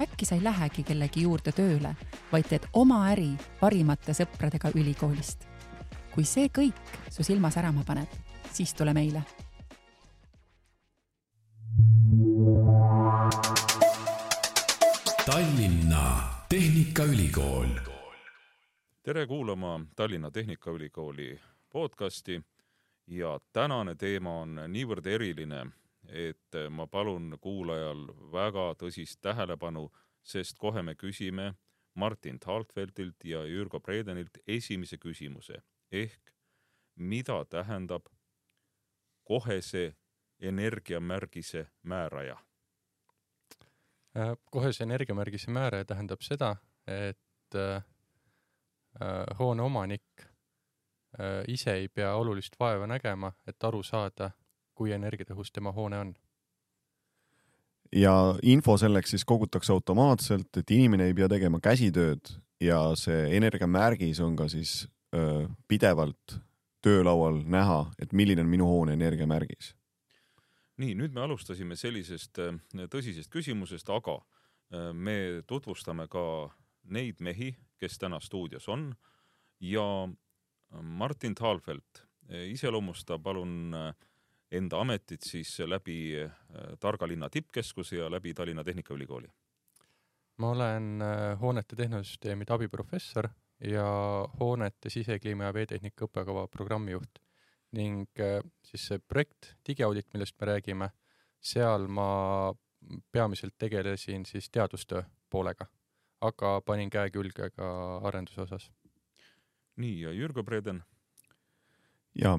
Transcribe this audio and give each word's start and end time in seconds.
äkki 0.00 0.26
sa 0.26 0.34
ei 0.34 0.44
lähegi 0.44 0.82
kellegi 0.82 1.22
juurde 1.22 1.52
tööle, 1.52 1.94
vaid 2.32 2.48
teed 2.48 2.68
oma 2.72 3.04
äri 3.12 3.30
parimate 3.60 4.14
sõpradega 4.14 4.72
ülikoolist. 4.74 5.46
kui 6.14 6.24
see 6.24 6.48
kõik 6.48 6.96
su 7.10 7.22
silma 7.22 7.50
särama 7.50 7.84
paneb, 7.86 8.08
siis 8.52 8.74
tule 8.74 8.94
meile. 8.94 9.22
Tallinna 15.26 16.04
Tehnikaülikool. 16.48 17.68
tere 19.02 19.26
kuulama 19.26 19.80
Tallinna 19.96 20.30
Tehnikaülikooli 20.30 21.40
podcasti 21.70 22.42
ja 23.06 23.38
tänane 23.52 23.94
teema 23.94 24.40
on 24.40 24.60
niivõrd 24.68 25.06
eriline, 25.06 25.66
et 26.08 26.56
ma 26.70 26.86
palun 26.86 27.36
kuulajal 27.40 28.06
väga 28.32 28.72
tõsist 28.80 29.20
tähelepanu, 29.20 29.88
sest 30.22 30.58
kohe 30.58 30.82
me 30.82 30.94
küsime 30.94 31.54
Martin 31.94 32.38
Taltfeldilt 32.38 33.24
ja 33.24 33.44
Jürgo 33.44 33.80
Bredenilt 33.80 34.38
esimese 34.46 34.98
küsimuse 34.98 35.62
ehk 35.92 36.32
mida 36.96 37.44
tähendab 37.44 38.06
kohese 39.24 39.96
energiamärgise 40.40 41.66
määraja? 41.82 42.36
Äh, 44.16 44.36
kohese 44.50 44.84
energiamärgise 44.84 45.50
määraja 45.50 45.84
tähendab 45.84 46.22
seda, 46.22 46.56
et 46.86 47.54
äh, 47.54 47.76
äh, 47.76 49.38
hoone 49.38 49.62
omanik 49.62 50.02
äh, 50.20 51.44
ise 51.48 51.72
ei 51.72 51.88
pea 51.88 52.14
olulist 52.14 52.56
vaeva 52.60 52.86
nägema, 52.86 53.32
et 53.46 53.64
aru 53.64 53.82
saada, 53.82 54.30
kui 54.78 54.94
energiatõhus 54.94 55.50
tema 55.52 55.72
hoone 55.74 55.98
on. 55.98 56.14
ja 57.92 58.12
info 58.42 58.76
selleks 58.78 59.14
siis 59.14 59.24
kogutakse 59.24 59.72
automaatselt, 59.72 60.50
et 60.60 60.70
inimene 60.70 61.08
ei 61.08 61.16
pea 61.16 61.28
tegema 61.28 61.60
käsitööd 61.60 62.34
ja 62.60 62.82
see 63.00 63.36
energiamärgis 63.36 64.20
on 64.20 64.36
ka 64.36 64.48
siis 64.52 64.82
öö, 65.14 65.46
pidevalt 65.68 66.38
töölaual 66.84 67.40
näha, 67.44 67.86
et 67.98 68.12
milline 68.12 68.44
on 68.44 68.50
minu 68.50 68.66
hoone 68.68 68.92
energiamärgis. 68.92 69.74
nii, 70.78 70.94
nüüd 70.94 71.14
me 71.14 71.24
alustasime 71.24 71.76
sellisest 71.76 72.38
tõsisest 72.92 73.32
küsimusest, 73.34 73.88
aga 73.90 74.20
me 74.92 75.42
tutvustame 75.46 76.06
ka 76.12 76.22
neid 76.92 77.18
mehi, 77.24 77.54
kes 77.80 77.98
täna 77.98 78.20
stuudios 78.20 78.68
on 78.68 78.92
ja 79.60 80.08
Martin 80.82 81.34
Talfeld, 81.34 82.04
iseloomusta 82.28 83.18
palun 83.18 83.74
äh, 83.74 83.94
enda 84.52 84.80
ametit 84.80 85.22
siis 85.22 85.58
läbi 85.66 85.98
äh, 86.22 86.30
Targa 86.80 87.08
linna 87.08 87.28
tippkeskuse 87.30 87.96
ja 87.96 88.10
läbi 88.10 88.34
Tallinna 88.34 88.64
Tehnikaülikooli? 88.64 89.28
ma 90.38 90.50
olen 90.50 91.02
äh, 91.02 91.40
hoonete 91.40 91.76
tehnosüsteemide 91.76 92.52
abiprofessor 92.54 93.28
ja 93.64 93.84
hoonete 94.40 94.90
sisekliima 94.90 95.48
ja 95.48 95.54
veetehnika 95.54 96.06
õppekava 96.06 96.46
programmijuht 96.48 97.18
ning 97.76 98.20
äh, 98.22 98.38
siis 98.64 98.86
see 98.90 98.98
projekt 98.98 99.54
Digiaudit, 99.66 100.08
millest 100.14 100.38
me 100.40 100.46
räägime, 100.52 100.90
seal 101.40 101.88
ma 101.88 102.54
peamiselt 103.12 103.58
tegelesin 103.58 104.24
siis 104.26 104.50
teadustöö 104.50 105.02
poolega, 105.30 105.66
aga 106.20 106.60
panin 106.64 106.90
käe 106.90 107.10
külge 107.10 107.50
ka 107.50 107.68
arenduse 108.08 108.40
osas. 108.46 108.70
nii, 109.76 110.00
ja 110.00 110.12
Jürgo 110.12 110.42
Breden? 110.42 110.82
ja 112.14 112.38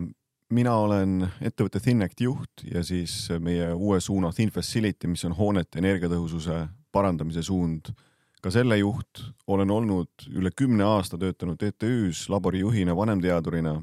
mina 0.54 0.74
olen 0.82 1.24
ettevõtte 1.46 1.82
Thinect 1.84 2.22
juht 2.24 2.64
ja 2.66 2.82
siis 2.86 3.14
meie 3.42 3.72
uue 3.74 4.00
suuna 4.02 4.32
Thin 4.34 4.52
Facility, 4.54 5.10
mis 5.12 5.26
on 5.28 5.36
hoonete 5.38 5.82
energiatõhususe 5.82 6.66
parandamise 6.92 7.44
suund. 7.46 7.94
ka 8.40 8.52
selle 8.52 8.78
juht, 8.80 9.20
olen 9.52 9.70
olnud 9.70 10.30
üle 10.32 10.50
kümne 10.56 10.84
aasta 10.88 11.18
töötanud 11.20 11.60
TTÜ-s 11.60 12.30
laborijuhina, 12.30 12.96
vanemteadurina 12.96 13.74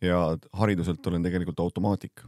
ja 0.00 0.38
hariduselt 0.52 1.06
olen 1.06 1.22
tegelikult 1.22 1.60
automaatik. 1.60 2.24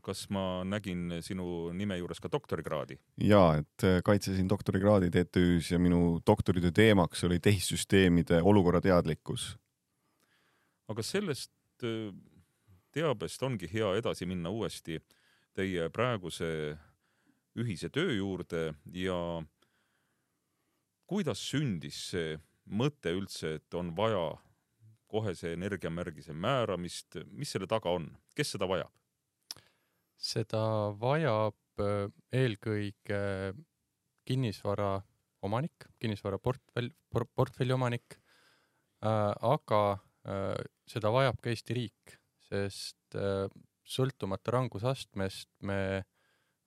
kas 0.00 0.30
ma 0.30 0.64
nägin 0.64 1.18
sinu 1.20 1.70
nime 1.72 1.96
juures 1.98 2.20
ka 2.20 2.28
doktorikraadi? 2.32 2.98
ja, 3.20 3.54
et 3.54 4.04
kaitsesin 4.04 4.48
doktorikraadi 4.48 5.10
TTÜ-s 5.10 5.70
ja 5.70 5.78
minu 5.78 6.20
doktoritöö 6.26 6.70
teemaks 6.70 7.24
oli 7.24 7.38
tehissüsteemide 7.40 8.42
olukorrateadlikkus. 8.42 9.56
aga 10.88 11.02
sellest 11.02 11.52
teabest 12.94 13.42
ongi 13.42 13.68
hea 13.72 13.92
edasi 13.98 14.26
minna 14.26 14.50
uuesti 14.50 14.98
teie 15.56 15.88
praeguse 15.92 16.48
ühise 17.56 17.88
töö 17.92 18.12
juurde 18.16 18.74
ja 18.92 19.18
kuidas 21.06 21.40
sündis 21.50 21.98
see 22.10 22.36
mõte 22.66 23.12
üldse, 23.14 23.56
et 23.60 23.74
on 23.78 23.92
vaja 23.96 24.34
kohese 25.06 25.52
energiamärgise 25.54 26.34
määramist, 26.34 27.20
mis 27.30 27.52
selle 27.54 27.68
taga 27.70 27.92
on, 27.94 28.10
kes 28.34 28.56
seda 28.56 28.68
vajab? 28.68 28.90
seda 30.16 30.62
vajab 30.96 31.82
eelkõige 32.34 33.20
kinnisvara 34.26 34.96
omanik, 35.46 35.86
kinnisvara 36.00 36.38
portfell, 36.42 36.88
portfelli 37.12 37.74
omanik 37.76 38.16
äh,, 38.16 39.32
aga 39.44 39.82
äh, 40.26 40.56
seda 40.90 41.10
vajab 41.14 41.40
ka 41.42 41.52
Eesti 41.52 41.76
riik, 41.76 42.16
sest 42.48 43.18
äh, 43.18 43.46
sõltumata 43.86 44.54
rangusastmest 44.56 45.50
me 45.66 46.04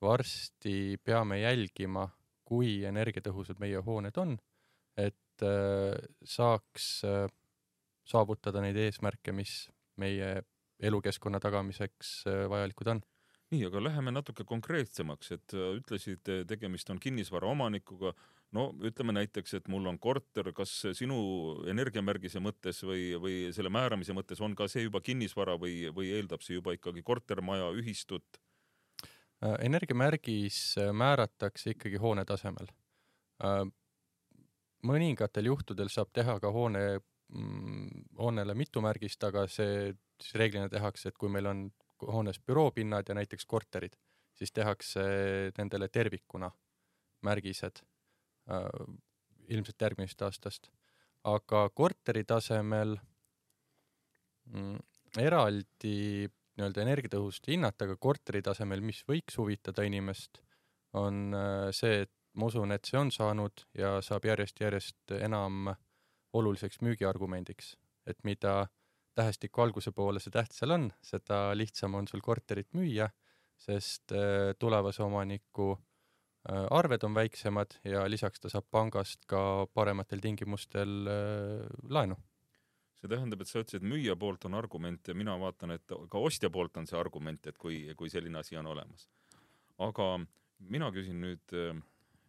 varsti 0.03 0.99
peame 1.03 1.41
jälgima, 1.41 2.07
kui 2.47 2.79
energiatõhusad 2.87 3.59
meie 3.61 3.81
hooned 3.85 4.15
on, 4.21 4.37
et 4.97 5.45
äh, 5.45 5.95
saaks 6.23 6.91
äh, 7.07 7.25
saavutada 8.09 8.63
neid 8.63 8.79
eesmärke, 8.79 9.35
mis 9.35 9.67
meie 9.99 10.39
elukeskkonna 10.79 11.41
tagamiseks 11.43 12.23
vajalikud 12.49 12.87
on 12.95 13.01
nii, 13.49 13.63
aga 13.65 13.81
läheme 13.81 14.13
natuke 14.13 14.45
konkreetsemaks, 14.47 15.31
et 15.35 15.55
ütlesid, 15.57 16.29
tegemist 16.49 16.89
on 16.93 16.99
kinnisvara 17.01 17.49
omanikuga, 17.49 18.13
no 18.55 18.69
ütleme 18.85 19.13
näiteks, 19.17 19.55
et 19.57 19.71
mul 19.71 19.87
on 19.89 19.97
korter, 20.01 20.51
kas 20.57 20.73
sinu 20.97 21.19
energiamärgise 21.69 22.41
mõttes 22.43 22.83
või, 22.85 23.13
või 23.21 23.39
selle 23.55 23.71
määramise 23.73 24.13
mõttes 24.17 24.41
on 24.45 24.55
ka 24.57 24.69
see 24.71 24.85
juba 24.85 25.01
kinnisvara 25.05 25.57
või, 25.61 25.89
või 25.95 26.13
eeldab 26.17 26.45
see 26.45 26.59
juba 26.59 26.75
ikkagi 26.77 27.03
kortermaja, 27.05 27.71
ühistut? 27.77 28.39
Äh, 29.39 29.55
energiamärgis 29.65 30.77
äh, 30.77 30.93
määratakse 30.93 31.71
ikkagi 31.71 31.99
hoone 32.01 32.25
tasemel. 32.27 32.67
Äh, 33.43 33.61
mõningatel 34.83 35.47
juhtudel 35.47 35.91
saab 35.93 36.11
teha 36.15 36.35
ka 36.43 36.51
hoone, 36.51 36.81
mm, 37.31 38.09
hoonele 38.19 38.55
mitu 38.59 38.83
märgist, 38.83 39.23
aga 39.23 39.45
see 39.47 39.93
siis 40.19 40.35
reeglina 40.41 40.67
tehakse, 40.71 41.09
et 41.09 41.17
kui 41.17 41.31
meil 41.31 41.47
on 41.47 41.69
hoones 42.07 42.39
büroopinnad 42.39 43.09
ja 43.09 43.15
näiteks 43.15 43.45
korterid, 43.45 43.95
siis 44.35 44.51
tehakse 44.51 45.01
nendele 45.57 45.87
tervikuna 45.87 46.51
märgised 47.21 47.81
Äh, 48.49 48.95
ilmselt 49.49 49.81
järgmisest 49.81 50.21
aastast. 50.25 50.69
aga 51.29 51.65
korteri 51.75 52.21
tasemel 52.23 52.93
mm, 54.47 54.77
eraldi 55.19 55.95
nii-öelda 56.29 56.83
energiatõhusust 56.85 57.49
hinnata, 57.51 57.85
aga 57.85 57.97
korteri 57.99 58.39
tasemel, 58.45 58.79
mis 58.81 59.01
võiks 59.09 59.35
huvitada 59.37 59.83
inimest, 59.83 60.39
on 60.95 61.35
äh, 61.35 61.67
see, 61.75 62.05
et 62.05 62.13
ma 62.39 62.47
usun, 62.47 62.71
et 62.71 62.87
see 62.87 62.97
on 63.01 63.11
saanud 63.11 63.65
ja 63.77 63.97
saab 64.05 64.29
järjest-järjest 64.29 65.17
enam 65.19 65.73
oluliseks 66.39 66.79
müügiargumendiks, 66.85 67.73
et 68.07 68.23
mida 68.23 68.69
tähestiku 69.19 69.65
alguse 69.65 69.91
poole 69.95 70.23
see 70.23 70.33
täht 70.33 70.55
seal 70.55 70.75
on, 70.75 70.89
seda 71.03 71.49
lihtsam 71.57 71.99
on 71.99 72.07
sul 72.07 72.23
korterit 72.23 72.71
müüa, 72.77 73.09
sest 73.59 74.15
äh, 74.15 74.55
tulevase 74.59 75.03
omaniku 75.03 75.73
Äh, 76.47 76.65
arved 76.71 77.03
on 77.03 77.15
väiksemad 77.15 77.73
ja 77.83 78.05
lisaks 78.07 78.39
ta 78.39 78.49
saab 78.49 78.69
pangast 78.71 79.25
ka 79.27 79.67
parematel 79.75 80.21
tingimustel 80.23 81.07
äh, 81.11 81.65
laenu. 81.91 82.15
see 82.99 83.07
tähendab, 83.11 83.41
et 83.43 83.47
sa 83.47 83.61
ütlesid, 83.61 83.83
müüja 83.87 84.15
poolt 84.19 84.43
on 84.47 84.55
argument 84.59 85.07
ja 85.07 85.13
mina 85.15 85.37
vaatan, 85.39 85.71
et 85.71 85.83
ka 85.87 86.19
ostja 86.19 86.49
poolt 86.51 86.77
on 86.79 86.87
see 86.87 86.97
argument, 86.99 87.47
et 87.47 87.57
kui, 87.57 87.77
kui 87.95 88.11
selline 88.11 88.39
asi 88.39 88.57
on 88.59 88.67
olemas. 88.71 89.07
aga 89.79 90.07
mina 90.59 90.89
küsin 90.91 91.21
nüüd 91.23 91.55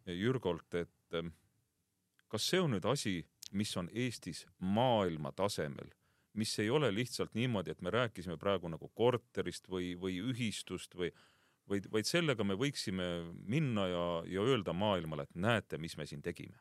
Jürgolt, 0.07 0.75
et 0.75 1.19
kas 2.31 2.47
see 2.51 2.61
on 2.63 2.71
nüüd 2.75 2.87
asi, 2.87 3.17
mis 3.51 3.77
on 3.77 3.91
Eestis 3.95 4.45
maailma 4.59 5.33
tasemel, 5.33 5.91
mis 6.39 6.59
ei 6.59 6.71
ole 6.71 6.93
lihtsalt 6.95 7.35
niimoodi, 7.35 7.71
et 7.71 7.83
me 7.83 7.91
rääkisime 7.91 8.37
praegu 8.39 8.69
nagu 8.71 8.91
korterist 8.95 9.69
või, 9.71 9.93
või 9.99 10.19
ühistust 10.31 10.95
või, 10.95 11.11
vaid, 11.69 11.89
vaid 11.93 12.09
sellega 12.09 12.45
me 12.47 12.57
võiksime 12.59 13.09
minna 13.51 13.87
ja, 13.91 14.05
ja 14.27 14.45
öelda 14.47 14.75
maailmale, 14.77 15.27
et 15.27 15.35
näete, 15.35 15.79
mis 15.79 15.97
me 15.99 16.07
siin 16.07 16.23
tegime. 16.23 16.57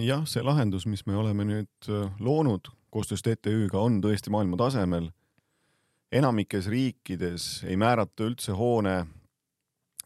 jah, 0.00 0.24
see 0.28 0.44
lahendus, 0.44 0.86
mis 0.86 1.06
me 1.06 1.16
oleme 1.16 1.46
nüüd 1.48 1.90
äh, 1.90 2.10
loonud 2.20 2.72
koostöös 2.90 3.24
TTÜ-ga, 3.24 3.80
on 3.80 4.00
tõesti 4.04 4.32
maailma 4.32 4.56
tasemel. 4.56 5.10
enamikes 6.12 6.68
riikides 6.70 7.64
ei 7.66 7.76
määrata 7.76 8.24
üldse 8.24 8.52
hoone 8.56 9.06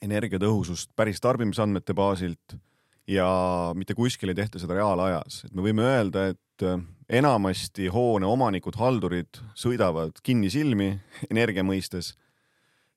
energiatõhusust 0.03 0.91
päris 0.97 1.21
tarbimisandmete 1.21 1.95
baasilt 1.95 2.57
ja 3.11 3.29
mitte 3.77 3.95
kuskil 3.95 4.33
ei 4.33 4.39
tehta 4.39 4.59
seda 4.59 4.79
reaalajas, 4.79 5.45
et 5.45 5.55
me 5.55 5.65
võime 5.67 5.85
öelda, 5.85 6.31
et 6.33 6.41
äh, 6.67 6.81
enamasti 7.11 7.89
hoone 7.93 8.27
omanikud, 8.27 8.77
haldurid 8.79 9.41
sõidavad 9.59 10.21
kinnisilmi 10.23 10.93
energia 11.33 11.65
mõistes. 11.67 12.15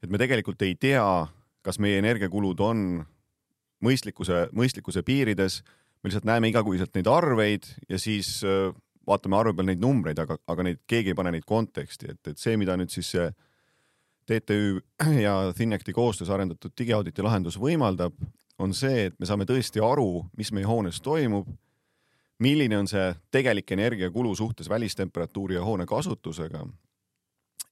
et 0.03 0.09
me 0.09 0.19
tegelikult 0.19 0.61
ei 0.61 0.75
tea, 0.75 1.27
kas 1.63 1.79
meie 1.79 1.97
energiakulud 2.01 2.59
on 2.59 3.05
mõistlikkuse, 3.83 4.49
mõistlikkuse 4.53 5.03
piirides. 5.03 5.63
me 6.03 6.09
lihtsalt 6.09 6.25
näeme 6.25 6.47
igakuiselt 6.47 6.95
neid 6.95 7.07
arveid 7.07 7.63
ja 7.89 7.99
siis 7.99 8.43
äh, 8.43 8.73
vaatame 9.07 9.37
arve 9.37 9.53
peal 9.53 9.67
neid 9.67 9.81
numbreid, 9.81 10.19
aga, 10.19 10.37
aga 10.47 10.63
neid, 10.63 10.83
keegi 10.87 11.11
ei 11.11 11.17
pane 11.17 11.31
neid 11.31 11.45
konteksti, 11.47 12.11
et, 12.11 12.27
et 12.27 12.39
see, 12.39 12.55
mida 12.57 12.75
nüüd 12.79 12.91
siis 12.93 13.09
see 13.15 13.27
TTÜ 14.29 14.79
ja 15.25 15.35
Thinecti 15.55 15.93
koostöös 15.93 16.31
arendatud 16.31 16.71
digiauditi 16.79 17.23
lahendus 17.25 17.59
võimaldab, 17.59 18.15
on 18.59 18.73
see, 18.77 19.09
et 19.09 19.19
me 19.19 19.27
saame 19.27 19.47
tõesti 19.49 19.81
aru, 19.83 20.25
mis 20.37 20.53
meie 20.55 20.67
hoones 20.67 21.01
toimub, 21.03 21.49
milline 22.43 22.77
on 22.77 22.89
see 22.89 23.11
tegelik 23.31 23.71
energiakulu 23.71 24.35
suhtes 24.35 24.69
välistemperatuuri 24.69 25.55
ja 25.55 25.63
hoone 25.63 25.85
kasutusega. 25.85 26.65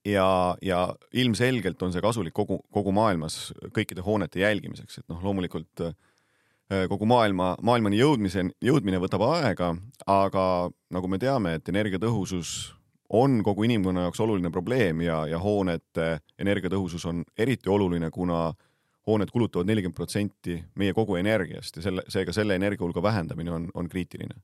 ja, 0.05 0.57
ja 0.61 0.95
ilmselgelt 1.13 1.81
on 1.81 1.93
see 1.93 2.01
kasulik 2.01 2.33
kogu, 2.33 2.59
kogu 2.71 2.91
maailmas 2.91 3.53
kõikide 3.75 4.01
hoonete 4.01 4.39
jälgimiseks, 4.41 4.97
et 4.97 5.09
noh, 5.09 5.21
loomulikult 5.23 5.83
äh, 5.85 5.93
kogu 6.89 7.05
maailma, 7.05 7.55
maailmani 7.61 7.99
jõudmise, 7.99 8.47
jõudmine 8.63 9.01
võtab 9.03 9.25
aega, 9.27 9.75
aga 10.07 10.45
nagu 10.89 11.07
me 11.11 11.19
teame, 11.21 11.55
et 11.59 11.69
energiatõhusus 11.69 12.73
on 13.11 13.41
kogu 13.43 13.67
inimkonna 13.67 14.07
jaoks 14.07 14.19
oluline 14.23 14.49
probleem 14.51 15.01
ja, 15.03 15.25
ja 15.27 15.39
hoonete 15.39 16.21
energiatõhusus 16.39 17.05
on 17.05 17.23
eriti 17.37 17.69
oluline, 17.69 18.09
kuna 18.09 18.53
hooned 19.07 19.31
kulutavad 19.33 19.67
nelikümmend 19.67 19.97
protsenti 19.97 20.61
meie 20.79 20.93
kogu 20.93 21.17
energiast 21.19 21.77
ja 21.77 21.85
selle, 21.87 22.05
seega 22.07 22.33
selle 22.33 22.55
energiahulga 22.55 23.03
vähendamine 23.03 23.51
on, 23.51 23.67
on 23.73 23.89
kriitiline. 23.89 24.39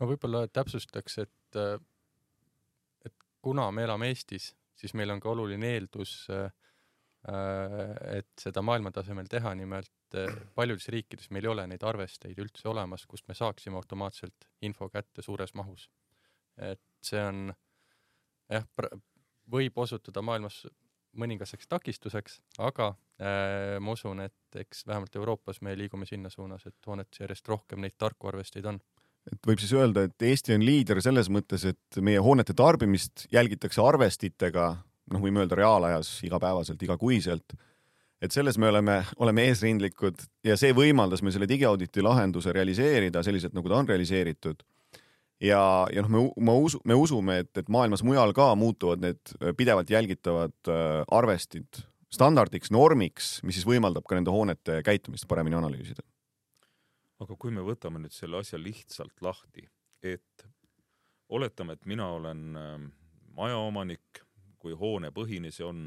Ma 0.00 0.08
võib-olla 0.10 0.44
täpsustaks, 0.48 1.18
et, 1.24 1.58
et 3.06 3.26
kuna 3.42 3.70
me 3.74 3.86
elame 3.86 4.10
Eestis, 4.12 4.52
siis 4.76 4.94
meil 4.94 5.12
on 5.14 5.20
ka 5.22 5.30
oluline 5.32 5.74
eeldus, 5.76 6.14
et 7.26 8.32
seda 8.38 8.62
maailmatasemel 8.62 9.26
teha, 9.30 9.54
nimelt 9.58 10.18
paljudes 10.54 10.86
riikides 10.94 11.30
meil 11.34 11.48
ei 11.48 11.50
ole 11.50 11.64
neid 11.66 11.82
arvesteid 11.82 12.38
üldse 12.38 12.68
olemas, 12.70 13.06
kust 13.10 13.26
me 13.28 13.34
saaksime 13.34 13.80
automaatselt 13.80 14.46
info 14.62 14.88
kätte 14.92 15.24
suures 15.26 15.54
mahus. 15.58 15.88
et 16.56 16.80
see 17.04 17.20
on 17.20 17.50
jah, 18.48 18.64
võib 19.50 19.78
osutuda 19.78 20.22
maailmas 20.24 20.62
mõningaseks 21.16 21.68
takistuseks, 21.70 22.40
aga 22.62 22.90
äh, 22.92 23.76
ma 23.80 23.94
usun, 23.96 24.20
et 24.26 24.60
eks 24.60 24.84
vähemalt 24.88 25.16
Euroopas 25.16 25.62
me 25.64 25.74
liigume 25.78 26.06
sinna 26.08 26.30
suunas, 26.32 26.66
et 26.68 26.88
hoonetes 26.88 27.22
järjest 27.22 27.48
rohkem 27.48 27.82
neid 27.84 27.96
tarku 27.98 28.28
arvesteid 28.30 28.68
on. 28.68 28.80
Et 29.32 29.48
võib 29.48 29.62
siis 29.62 29.72
öelda, 29.76 30.06
et 30.06 30.22
Eesti 30.22 30.54
on 30.56 30.64
liider 30.66 31.00
selles 31.04 31.30
mõttes, 31.32 31.64
et 31.68 32.00
meie 32.04 32.22
hoonete 32.22 32.54
tarbimist 32.56 33.26
jälgitakse 33.32 33.82
arvestitega, 33.82 34.68
noh, 35.12 35.22
võime 35.22 35.42
öelda 35.42 35.58
reaalajas 35.58 36.18
igapäevaselt, 36.26 36.82
igakuiselt. 36.82 37.56
et 38.22 38.32
selles 38.32 38.56
me 38.58 38.68
oleme, 38.68 39.02
oleme 39.16 39.44
eesrindlikud 39.50 40.22
ja 40.44 40.56
see 40.56 40.72
võimaldas 40.72 41.22
meil 41.22 41.34
selle 41.34 41.48
digiauditi 41.48 42.02
lahenduse 42.02 42.52
realiseerida 42.52 43.22
selliselt, 43.22 43.52
nagu 43.54 43.68
ta 43.68 43.76
on 43.76 43.88
realiseeritud 43.88 44.62
ja, 45.40 45.86
ja 45.92 46.04
noh, 46.04 46.10
me, 46.10 46.22
ma 46.48 46.54
usu, 46.56 46.80
me 46.84 46.96
usume, 46.96 47.40
et, 47.44 47.52
et 47.60 47.68
maailmas 47.72 48.04
mujal 48.06 48.32
ka 48.36 48.54
muutuvad 48.58 49.02
need 49.04 49.36
pidevalt 49.58 49.90
jälgitavad 49.92 50.72
äh, 50.72 51.02
arvestid 51.12 51.84
standardiks, 52.12 52.70
normiks, 52.72 53.36
mis 53.44 53.58
siis 53.58 53.66
võimaldab 53.68 54.06
ka 54.08 54.16
nende 54.16 54.32
hoonete 54.32 54.80
käitumist 54.86 55.26
paremini 55.28 55.58
analüüsida. 55.58 56.04
Aga 57.22 57.36
kui 57.40 57.52
me 57.54 57.64
võtame 57.64 58.00
nüüd 58.02 58.14
selle 58.14 58.40
asja 58.42 58.58
lihtsalt 58.60 59.22
lahti, 59.24 59.64
et 60.04 60.46
oletame, 61.32 61.76
et 61.76 61.86
mina 61.88 62.08
olen 62.16 62.58
äh, 62.60 62.74
majaomanik, 63.36 64.22
kui 64.60 64.76
hoonepõhine 64.76 65.52
see 65.54 65.66
on, 65.66 65.86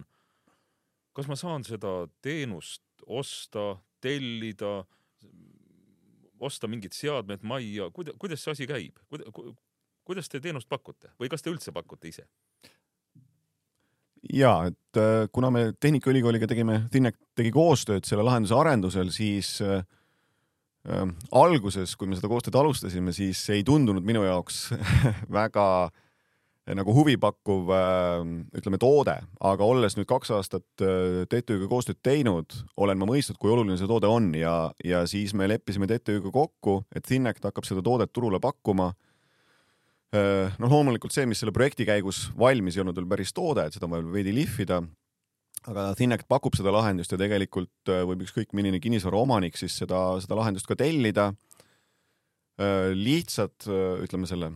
kas 1.13 1.29
ma 1.29 1.37
saan 1.39 1.65
seda 1.67 2.07
teenust 2.23 2.83
osta, 3.07 3.73
tellida 4.01 4.83
osta 6.39 6.69
mingid 6.71 6.95
seadmed 6.95 7.43
majja, 7.43 7.89
kuida-, 7.95 8.15
kuidas 8.19 8.43
see 8.43 8.55
asi 8.55 8.67
käib, 8.69 8.99
kuidas 10.07 10.31
te 10.31 10.41
teenust 10.43 10.69
pakute 10.71 11.11
või 11.19 11.31
kas 11.31 11.43
te 11.43 11.51
üldse 11.51 11.75
pakute 11.75 12.11
ise? 12.11 12.27
ja 14.35 14.53
et 14.67 14.99
äh, 14.99 15.27
kuna 15.31 15.51
me 15.51 15.61
Tehnikaülikooliga 15.79 16.47
tegime, 16.49 16.81
Tinnek 16.91 17.15
tegi 17.37 17.53
koostööd 17.55 18.07
selle 18.07 18.25
lahenduse 18.27 18.57
arendusel, 18.57 19.13
siis 19.15 19.53
äh, 19.63 19.83
äh, 20.87 21.07
alguses, 21.31 21.95
kui 21.99 22.07
me 22.07 22.19
seda 22.19 22.31
koostööd 22.31 22.59
alustasime, 22.59 23.15
siis 23.15 23.41
ei 23.51 23.65
tundunud 23.67 24.05
minu 24.05 24.23
jaoks 24.27 24.69
väga 25.39 25.65
äh, 25.89 25.97
nagu 26.77 26.93
huvipakkuv 26.93 27.71
ähm, 27.73 28.33
ütleme 28.55 28.77
toode, 28.81 29.15
aga 29.41 29.65
olles 29.65 29.95
nüüd 29.97 30.07
kaks 30.09 30.31
aastat 30.35 30.83
äh, 30.85 31.23
TTÜ-ga 31.29 31.69
koostööd 31.71 31.99
teinud, 32.05 32.53
olen 32.77 32.99
ma 32.99 33.07
mõistnud, 33.09 33.39
kui 33.41 33.51
oluline 33.53 33.77
see 33.79 33.89
toode 33.89 34.09
on 34.09 34.31
ja, 34.37 34.71
ja 34.85 35.03
siis 35.09 35.33
me 35.37 35.47
leppisime 35.49 35.89
TTÜ-ga 35.89 36.31
kokku, 36.33 36.79
et 36.95 37.07
Thinect 37.07 37.47
hakkab 37.47 37.67
seda 37.67 37.83
toodet 37.85 38.13
turule 38.13 38.41
pakkuma. 38.43 38.91
Äh, 40.13 40.53
noh, 40.61 40.69
loomulikult 40.69 41.13
see, 41.15 41.25
mis 41.29 41.41
selle 41.41 41.53
projekti 41.55 41.87
käigus 41.89 42.27
valmis 42.37 42.77
ei 42.77 42.85
olnud 42.85 42.97
veel 42.97 43.09
päris 43.09 43.33
toode, 43.33 43.65
et 43.65 43.77
seda 43.77 43.89
on 43.89 43.97
vaja 43.97 44.09
veidi 44.13 44.35
lihvida. 44.37 44.83
Aga 45.67 45.89
Thinect 45.99 46.27
pakub 46.31 46.55
seda 46.57 46.71
lahendust 46.75 47.11
ja 47.11 47.19
tegelikult 47.19 47.91
äh, 47.91 48.03
võib 48.07 48.23
ükskõik 48.25 48.53
milline 48.57 48.79
kinnisvaraomanik 48.83 49.57
siis 49.59 49.75
seda, 49.81 50.19
seda 50.23 50.39
lahendust 50.39 50.69
ka 50.69 50.79
tellida. 50.79 51.33
lihtsad, 52.91 53.53
ütleme 54.03 54.27
selle 54.27 54.49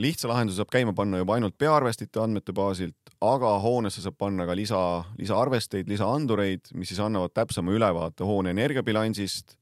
lihtsa 0.00 0.30
lahenduse 0.30 0.56
saab 0.62 0.70
käima 0.72 0.94
panna 0.96 1.18
juba 1.20 1.34
ainult 1.36 1.58
peaarvestite 1.60 2.22
andmete 2.22 2.54
baasilt, 2.56 3.12
aga 3.20 3.50
hoonesse 3.60 4.00
saab 4.00 4.16
panna 4.16 4.46
ka 4.48 4.56
lisa, 4.56 4.80
lisaarvesteid, 5.18 5.90
lisaandureid, 5.92 6.72
mis 6.72 6.88
siis 6.88 7.02
annavad 7.04 7.34
täpsema 7.36 7.74
ülevaate 7.76 8.24
hoone 8.24 8.54
energiabilansist, 8.56 9.58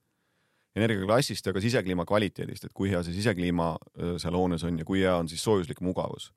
energiaklassist 0.78 1.50
ja 1.50 1.56
ka 1.56 1.64
sisekliima 1.64 2.06
kvaliteedist, 2.06 2.68
et 2.68 2.74
kui 2.76 2.92
hea 2.92 3.02
see 3.02 3.16
sisekliima 3.18 3.72
seal 4.22 4.38
hoones 4.38 4.62
on 4.62 4.78
ja 4.78 4.86
kui 4.86 5.02
hea 5.02 5.16
on 5.18 5.28
siis 5.28 5.42
soojuslik 5.42 5.82
mugavus 5.82 6.30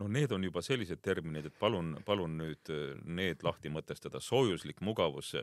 no 0.00 0.08
need 0.08 0.32
on 0.32 0.44
juba 0.44 0.62
sellised 0.64 1.02
terminid, 1.04 1.50
et 1.50 1.58
palun, 1.60 1.94
palun 2.06 2.38
nüüd 2.40 2.70
need 3.04 3.42
lahti 3.44 3.72
mõtestada, 3.72 4.20
soojuslik 4.24 4.80
mugavus, 4.80 5.34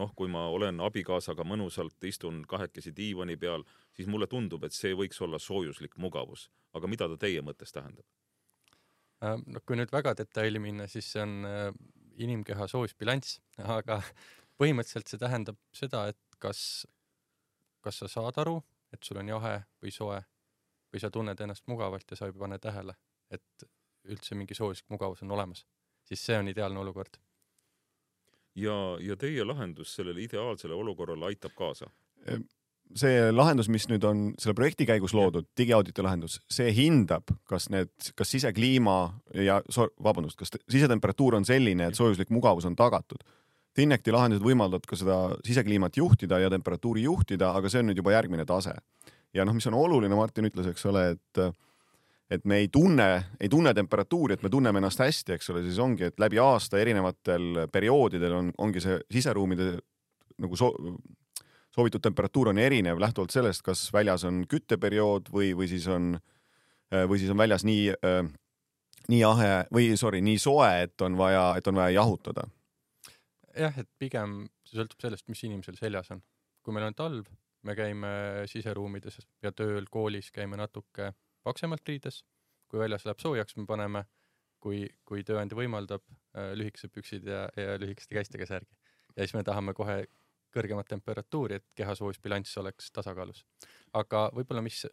noh, 0.00 0.12
kui 0.16 0.28
ma 0.32 0.46
olen 0.52 0.80
abikaasaga 0.84 1.44
mõnusalt 1.48 2.04
istun 2.08 2.42
kahekesi 2.48 2.92
diivani 2.96 3.36
peal, 3.40 3.64
siis 3.96 4.08
mulle 4.08 4.28
tundub, 4.30 4.64
et 4.64 4.76
see 4.76 4.94
võiks 4.96 5.20
olla 5.24 5.40
soojuslik 5.40 5.96
mugavus. 5.96 6.50
aga 6.72 6.88
mida 6.88 7.08
ta 7.08 7.16
teie 7.20 7.40
mõttes 7.44 7.72
tähendab? 7.72 8.04
Äh, 9.22 9.36
no 9.46 9.60
kui 9.66 9.76
nüüd 9.76 9.92
väga 9.92 10.14
detaili 10.18 10.58
minna, 10.58 10.86
siis 10.88 11.10
see 11.12 11.22
on 11.22 11.44
äh, 11.44 11.68
inimkeha 12.16 12.66
soojusbilanss, 12.68 13.40
aga 13.76 14.00
põhimõtteliselt 14.60 15.12
see 15.12 15.20
tähendab 15.20 15.58
seda, 15.76 16.06
et 16.12 16.38
kas, 16.42 16.86
kas 17.84 18.02
sa 18.02 18.08
saad 18.08 18.40
aru, 18.42 18.58
et 18.92 19.02
sul 19.04 19.20
on 19.20 19.28
jahe 19.28 19.58
või 19.82 19.92
soe 19.94 20.22
või 20.92 21.00
sa 21.00 21.10
tunned 21.12 21.40
ennast 21.40 21.68
mugavalt 21.68 22.10
ja 22.10 22.18
sa 22.18 22.28
ei 22.28 22.34
pane 22.36 22.58
tähele, 22.60 22.96
et 23.32 23.68
üldse 24.08 24.34
mingi 24.38 24.54
soojuslik 24.58 24.90
mugavus 24.90 25.22
on 25.22 25.30
olemas, 25.30 25.66
siis 26.08 26.24
see 26.26 26.38
on 26.38 26.48
ideaalne 26.50 26.80
olukord 26.82 27.20
ja, 28.54 28.74
ja 29.00 29.16
teie 29.16 29.44
lahendus 29.44 29.94
sellele 29.96 30.22
ideaalsele 30.24 30.74
olukorrale 30.74 31.30
aitab 31.30 31.54
kaasa? 31.58 31.90
see 32.98 33.30
lahendus, 33.32 33.70
mis 33.72 33.86
nüüd 33.88 34.04
on 34.04 34.18
selle 34.40 34.52
projekti 34.54 34.84
käigus 34.84 35.14
loodud, 35.16 35.46
digiauditi 35.56 36.02
lahendus, 36.04 36.36
see 36.52 36.68
hindab, 36.76 37.30
kas 37.48 37.70
need, 37.72 37.88
kas 38.18 38.34
sisekliima 38.34 38.96
ja 39.40 39.62
vabandust, 40.04 40.36
kas 40.36 40.52
sisetemperatuur 40.70 41.38
on 41.38 41.46
selline, 41.48 41.88
et 41.88 41.96
soojuslik 41.96 42.28
mugavus 42.34 42.66
on 42.68 42.76
tagatud. 42.76 43.24
Tinecti 43.72 44.12
lahendused 44.12 44.44
võimaldavad 44.44 44.84
ka 44.84 44.98
seda 45.00 45.18
sisekliimat 45.46 45.96
juhtida 45.96 46.42
ja 46.42 46.52
temperatuuri 46.52 47.06
juhtida, 47.06 47.54
aga 47.56 47.72
see 47.72 47.80
on 47.80 47.88
nüüd 47.88 48.02
juba 48.02 48.12
järgmine 48.12 48.44
tase. 48.44 48.76
ja 49.32 49.46
noh, 49.48 49.56
mis 49.56 49.66
on 49.70 49.78
oluline, 49.78 50.12
Martin 50.14 50.50
ütles, 50.50 50.68
eks 50.68 50.84
ole, 50.92 51.06
et 51.16 51.44
et 52.32 52.44
me 52.48 52.62
ei 52.62 52.68
tunne, 52.72 53.08
ei 53.40 53.48
tunne 53.52 53.74
temperatuuri, 53.76 54.36
et 54.36 54.44
me 54.44 54.50
tunneme 54.52 54.80
ennast 54.80 55.02
hästi, 55.02 55.36
eks 55.36 55.50
ole, 55.52 55.64
siis 55.66 55.80
ongi, 55.82 56.08
et 56.08 56.20
läbi 56.22 56.40
aasta 56.40 56.80
erinevatel 56.80 57.66
perioodidel 57.72 58.36
on, 58.38 58.52
ongi 58.64 58.80
see 58.84 59.00
siseruumide 59.12 59.74
nagu 60.40 60.56
so 60.56 60.72
soovitud 61.72 62.02
temperatuur 62.04 62.50
on 62.52 62.60
erinev 62.60 63.00
lähtuvalt 63.00 63.32
sellest, 63.32 63.64
kas 63.64 63.86
väljas 63.92 64.26
on 64.28 64.42
kütteperiood 64.48 65.30
või, 65.32 65.52
või 65.56 65.68
siis 65.70 65.86
on, 65.88 66.16
või 66.92 67.20
siis 67.20 67.32
on 67.32 67.40
väljas 67.40 67.64
nii, 67.68 67.86
nii 69.12 69.20
jahe 69.22 69.52
või 69.72 69.92
sorry, 70.00 70.20
nii 70.24 70.40
soe, 70.40 70.68
et 70.86 71.04
on 71.04 71.16
vaja, 71.16 71.46
et 71.60 71.68
on 71.68 71.80
vaja 71.80 71.96
jahutada. 71.96 72.44
jah, 73.56 73.78
et 73.78 73.88
pigem 73.98 74.42
see 74.68 74.80
sõltub 74.80 75.00
sellest, 75.04 75.28
mis 75.28 75.44
inimesel 75.48 75.80
seljas 75.80 76.12
on. 76.12 76.22
kui 76.62 76.76
meil 76.76 76.86
on 76.86 76.94
talv, 76.94 77.26
me 77.62 77.74
käime 77.74 78.12
siseruumides 78.46 79.18
ja 79.42 79.52
tööl, 79.52 79.88
koolis 79.90 80.30
käime 80.30 80.56
natuke 80.56 81.12
paksemalt 81.42 81.88
riides. 81.88 82.24
kui 82.72 82.80
väljas 82.80 83.04
läheb 83.04 83.18
soojaks, 83.20 83.56
me 83.56 83.66
paneme, 83.68 84.00
kui, 84.60 84.86
kui 85.04 85.20
tööandja 85.28 85.56
võimaldab, 85.58 86.00
lühikesed 86.56 86.88
püksid 86.94 87.26
ja, 87.28 87.42
ja 87.56 87.74
lühikeste 87.76 88.14
käistega 88.16 88.46
särgi. 88.48 88.76
ja 89.16 89.26
siis 89.26 89.34
me 89.34 89.42
tahame 89.44 89.74
kohe 89.74 90.06
kõrgemat 90.52 90.88
temperatuuri, 90.88 91.58
et 91.60 91.66
keha 91.76 91.94
soojusbilanss 91.94 92.58
oleks 92.62 92.92
tasakaalus. 92.92 93.44
aga 93.92 94.30
võib-olla 94.34 94.62
mis 94.62 94.86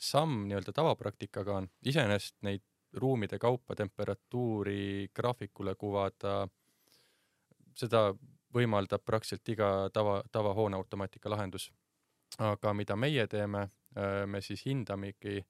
samm 0.00 0.46
nii-öelda 0.48 0.72
tavapraktikaga 0.72 1.56
on, 1.60 1.68
iseenesest 1.84 2.36
neid 2.42 2.64
ruumide 2.92 3.38
kaupa 3.38 3.76
temperatuuri 3.76 5.10
graafikule 5.14 5.74
kuvada, 5.74 6.48
seda 7.76 8.08
võimaldab 8.54 9.04
praktiliselt 9.06 9.48
iga 9.52 9.68
tava, 9.92 10.22
tavahoone 10.32 10.76
automaatika 10.76 11.30
lahendus. 11.30 11.70
aga 12.38 12.72
mida 12.74 12.96
meie 12.96 13.26
teeme, 13.26 13.68
me 14.26 14.40
siis 14.40 14.62
hindamegi, 14.66 15.40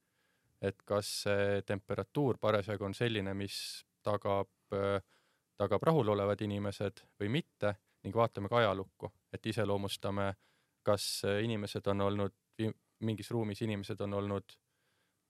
et 0.63 0.83
kas 0.87 1.11
see 1.25 1.63
temperatuur 1.67 2.39
parasjagu 2.41 2.85
on 2.85 2.95
selline, 2.97 3.35
mis 3.37 3.57
tagab, 4.05 4.49
tagab 5.61 5.87
rahulolevad 5.89 6.41
inimesed 6.47 7.05
või 7.21 7.29
mitte 7.37 7.75
ning 8.05 8.17
vaatame 8.17 8.49
ka 8.49 8.63
ajalukku, 8.63 9.11
et 9.33 9.47
iseloomustame, 9.47 10.31
kas 10.83 11.23
inimesed 11.45 11.87
on 11.93 12.07
olnud, 12.09 12.37
mingis 13.05 13.31
ruumis 13.31 13.61
inimesed 13.63 14.01
on 14.01 14.17
olnud 14.21 14.57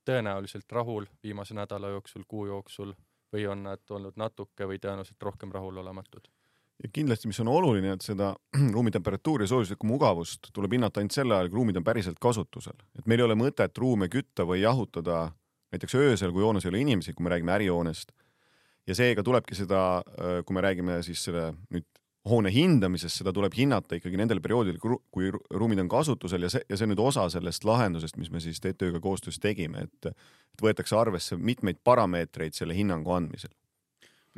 tõenäoliselt 0.07 0.71
rahul 0.73 1.07
viimase 1.23 1.55
nädala 1.55 1.90
jooksul, 1.95 2.25
kuu 2.29 2.47
jooksul 2.47 2.95
või 3.33 3.47
on 3.47 3.67
nad 3.67 3.90
olnud 3.90 4.19
natuke 4.19 4.67
või 4.67 4.79
tõenäoliselt 4.79 5.23
rohkem 5.23 5.52
rahulolematud 5.55 6.31
ja 6.82 6.88
kindlasti, 6.92 7.28
mis 7.28 7.40
on 7.42 7.50
oluline, 7.52 7.94
et 7.96 8.04
seda 8.04 8.32
ruumi 8.75 8.92
temperatuuri 8.94 9.44
ja 9.44 9.52
soojuslikku 9.52 9.88
mugavust 9.88 10.50
tuleb 10.56 10.78
hinnata 10.78 11.00
ainult 11.00 11.16
sel 11.16 11.34
ajal, 11.34 11.50
kui 11.50 11.60
ruumid 11.60 11.80
on 11.80 11.87
päriselt 11.87 12.18
kasutusel. 12.20 12.78
et 12.99 13.06
meil 13.06 13.20
ei 13.22 13.28
ole 13.28 13.37
mõtet 13.38 13.78
ruume 13.78 14.08
kütta 14.12 14.46
või 14.49 14.62
jahutada 14.62 15.30
näiteks 15.70 15.94
öösel, 15.94 16.32
kui 16.34 16.42
hoones 16.42 16.66
ei 16.66 16.72
ole 16.72 16.82
inimesi, 16.82 17.14
kui 17.14 17.25
me 17.25 17.30
räägime 17.34 17.54
ärihoonest. 17.58 18.12
ja 18.87 18.94
seega 18.94 19.22
tulebki 19.22 19.54
seda, 19.54 20.02
kui 20.46 20.54
me 20.54 20.64
räägime 20.64 21.02
siis 21.06 21.25
selle 21.25 21.52
nüüd 21.70 21.87
hoone 22.28 22.50
hindamisest, 22.52 23.20
seda 23.22 23.32
tuleb 23.32 23.54
hinnata 23.56 23.96
ikkagi 23.96 24.18
nendel 24.20 24.42
perioodidel, 24.44 24.80
kui 24.80 25.30
ruumid 25.32 25.80
on 25.80 25.88
kasutusel 25.88 26.44
ja 26.44 26.50
see, 26.52 26.64
ja 26.68 26.76
see 26.76 26.84
on 26.84 26.92
nüüd 26.92 27.00
osa 27.00 27.25
sellest 27.32 27.64
lahendusest, 27.64 28.18
mis 28.20 28.28
me 28.32 28.42
siis 28.44 28.60
TTÜ-ga 28.60 29.00
koostöös 29.00 29.40
tegime, 29.40 29.87
et, 29.88 30.10
et 30.12 30.64
võetakse 30.64 30.99
arvesse 30.99 31.38
mitmeid 31.40 31.80
parameetreid 31.84 32.56
selle 32.56 32.76
hinnangu 32.76 33.14
andmisel. 33.16 33.52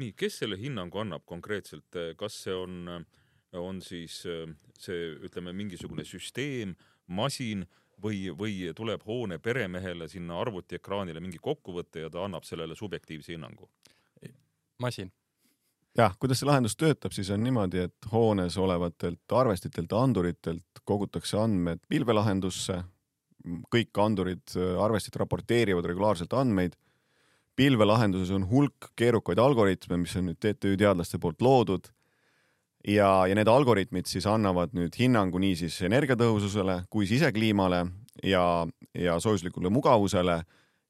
Nii, 0.01 0.13
kes 0.17 0.39
selle 0.43 0.59
hinnangu 0.61 1.03
annab 1.03 1.27
konkreetselt, 1.29 1.99
kas 2.17 2.39
see 2.45 2.55
on, 2.57 3.07
on 3.59 3.81
siis 3.85 4.23
see, 4.23 5.01
ütleme, 5.29 5.53
mingisugune 5.57 6.05
süsteem, 6.09 6.77
masin 7.07 7.67
või, 8.03 8.29
või 8.37 8.71
tuleb 8.77 9.05
hoone 9.07 9.39
peremehele 9.39 10.09
sinna 10.09 10.41
arvutiekraanile 10.41 11.21
mingi 11.21 11.41
kokkuvõte 11.43 12.07
ja 12.07 12.13
ta 12.13 12.25
annab 12.25 12.49
sellele 12.49 12.79
subjektiivse 12.79 13.37
hinnangu? 13.37 13.71
masin 14.83 15.13
jah, 15.99 16.15
kuidas 16.19 16.41
see 16.41 16.49
lahendus 16.49 16.77
töötab, 16.79 17.13
siis 17.15 17.31
on 17.35 17.43
niimoodi, 17.45 17.87
et 17.87 18.11
hoones 18.13 18.57
olevatelt 18.61 19.37
arvestitelt, 19.37 19.93
anduritelt 19.93 20.83
kogutakse 20.89 21.39
andmed 21.41 21.83
pilvelahendusse. 21.89 22.83
kõik 23.75 23.99
andurid, 23.99 24.53
arvestid 24.79 25.17
raporteerivad 25.19 25.85
regulaarselt 25.91 26.33
andmeid. 26.39 26.77
Pilvelahenduses 27.57 28.31
on 28.35 28.47
hulk 28.51 28.93
keerukaid 28.97 29.39
algoritme, 29.39 29.99
mis 30.03 30.15
on 30.17 30.31
nüüd 30.31 30.39
TTÜ 30.41 30.77
teadlaste 30.81 31.19
poolt 31.19 31.43
loodud. 31.43 31.91
ja, 32.89 33.27
ja 33.27 33.35
need 33.35 33.47
algoritmid 33.49 34.09
siis 34.11 34.27
annavad 34.27 34.73
nüüd 34.75 34.97
hinnangu 34.99 35.39
nii 35.39 35.57
siis 35.61 35.77
energiatõhususele 35.87 36.83
kui 36.91 37.07
sisekliimale 37.07 37.85
ja, 38.25 38.67
ja 38.95 39.21
soojuslikule 39.21 39.71
mugavusele. 39.71 40.43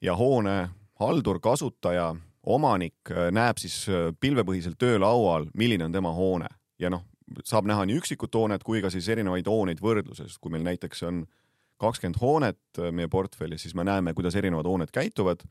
Ja 0.03 0.17
hoone 0.19 0.71
haldur, 0.99 1.39
kasutaja 1.41 2.09
omanik 2.43 3.11
äh, 3.11 3.29
näeb 3.31 3.61
siis 3.63 3.85
äh, 3.89 4.11
pilvepõhiselt 4.21 4.79
töölaual, 4.79 5.47
milline 5.55 5.87
on 5.87 5.93
tema 5.95 6.11
hoone. 6.15 6.49
Ja 6.79 6.91
noh, 6.91 7.05
saab 7.45 7.69
näha 7.71 7.85
nii 7.87 8.01
üksikut 8.01 8.35
hoonet 8.35 8.65
kui 8.67 8.83
ka 8.83 8.91
siis 8.91 9.09
erinevaid 9.13 9.47
hooneid 9.47 9.83
võrdluses, 9.83 10.39
kui 10.41 10.51
meil 10.51 10.65
näiteks 10.67 11.05
on 11.07 11.23
kakskümmend 11.83 12.19
hoonet 12.23 12.81
äh, 12.81 12.91
meie 12.91 13.11
portfellis, 13.13 13.63
siis 13.63 13.77
me 13.79 13.87
näeme, 13.87 14.15
kuidas 14.15 14.35
erinevad 14.39 14.67
hooned 14.67 14.91
käituvad 14.95 15.45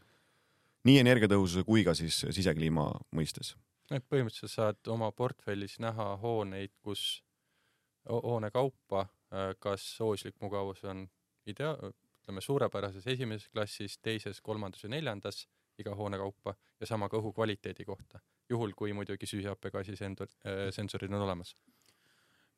nii 0.87 0.99
energiatõhususe 1.01 1.65
kui 1.67 1.83
ka 1.87 1.95
siis 1.97 2.23
sisekliima 2.29 2.87
mõistes. 3.15 3.55
et 3.91 4.05
põhimõtteliselt 4.07 4.51
saad 4.51 4.87
oma 4.87 5.11
portfellis 5.11 5.79
näha 5.79 6.15
hooneid, 6.21 6.71
kus 6.81 7.23
hoone 8.09 8.51
kaupa, 8.51 9.07
kas 9.59 9.83
sooslik 9.97 10.35
mugavus 10.41 10.83
on 10.83 11.07
idea-, 11.45 11.75
ütleme 12.21 12.41
suurepärases 12.41 13.07
esimeses 13.07 13.49
klassis, 13.49 13.97
teises, 13.97 14.41
kolmandas 14.41 14.83
ja 14.83 14.89
neljandas 14.89 15.45
iga 15.81 15.95
hoone 15.97 16.19
kaupa 16.21 16.55
ja 16.79 16.87
sama 16.87 17.09
ka 17.09 17.19
õhu 17.19 17.33
kvaliteedi 17.35 17.85
kohta, 17.87 18.21
juhul 18.49 18.73
kui 18.77 18.93
muidugi 18.93 19.29
süsihappegaasi 19.29 19.97
sensor, 19.99 20.29
äh, 20.45 20.69
sensorid 20.75 21.13
on 21.13 21.27
olemas. 21.27 21.55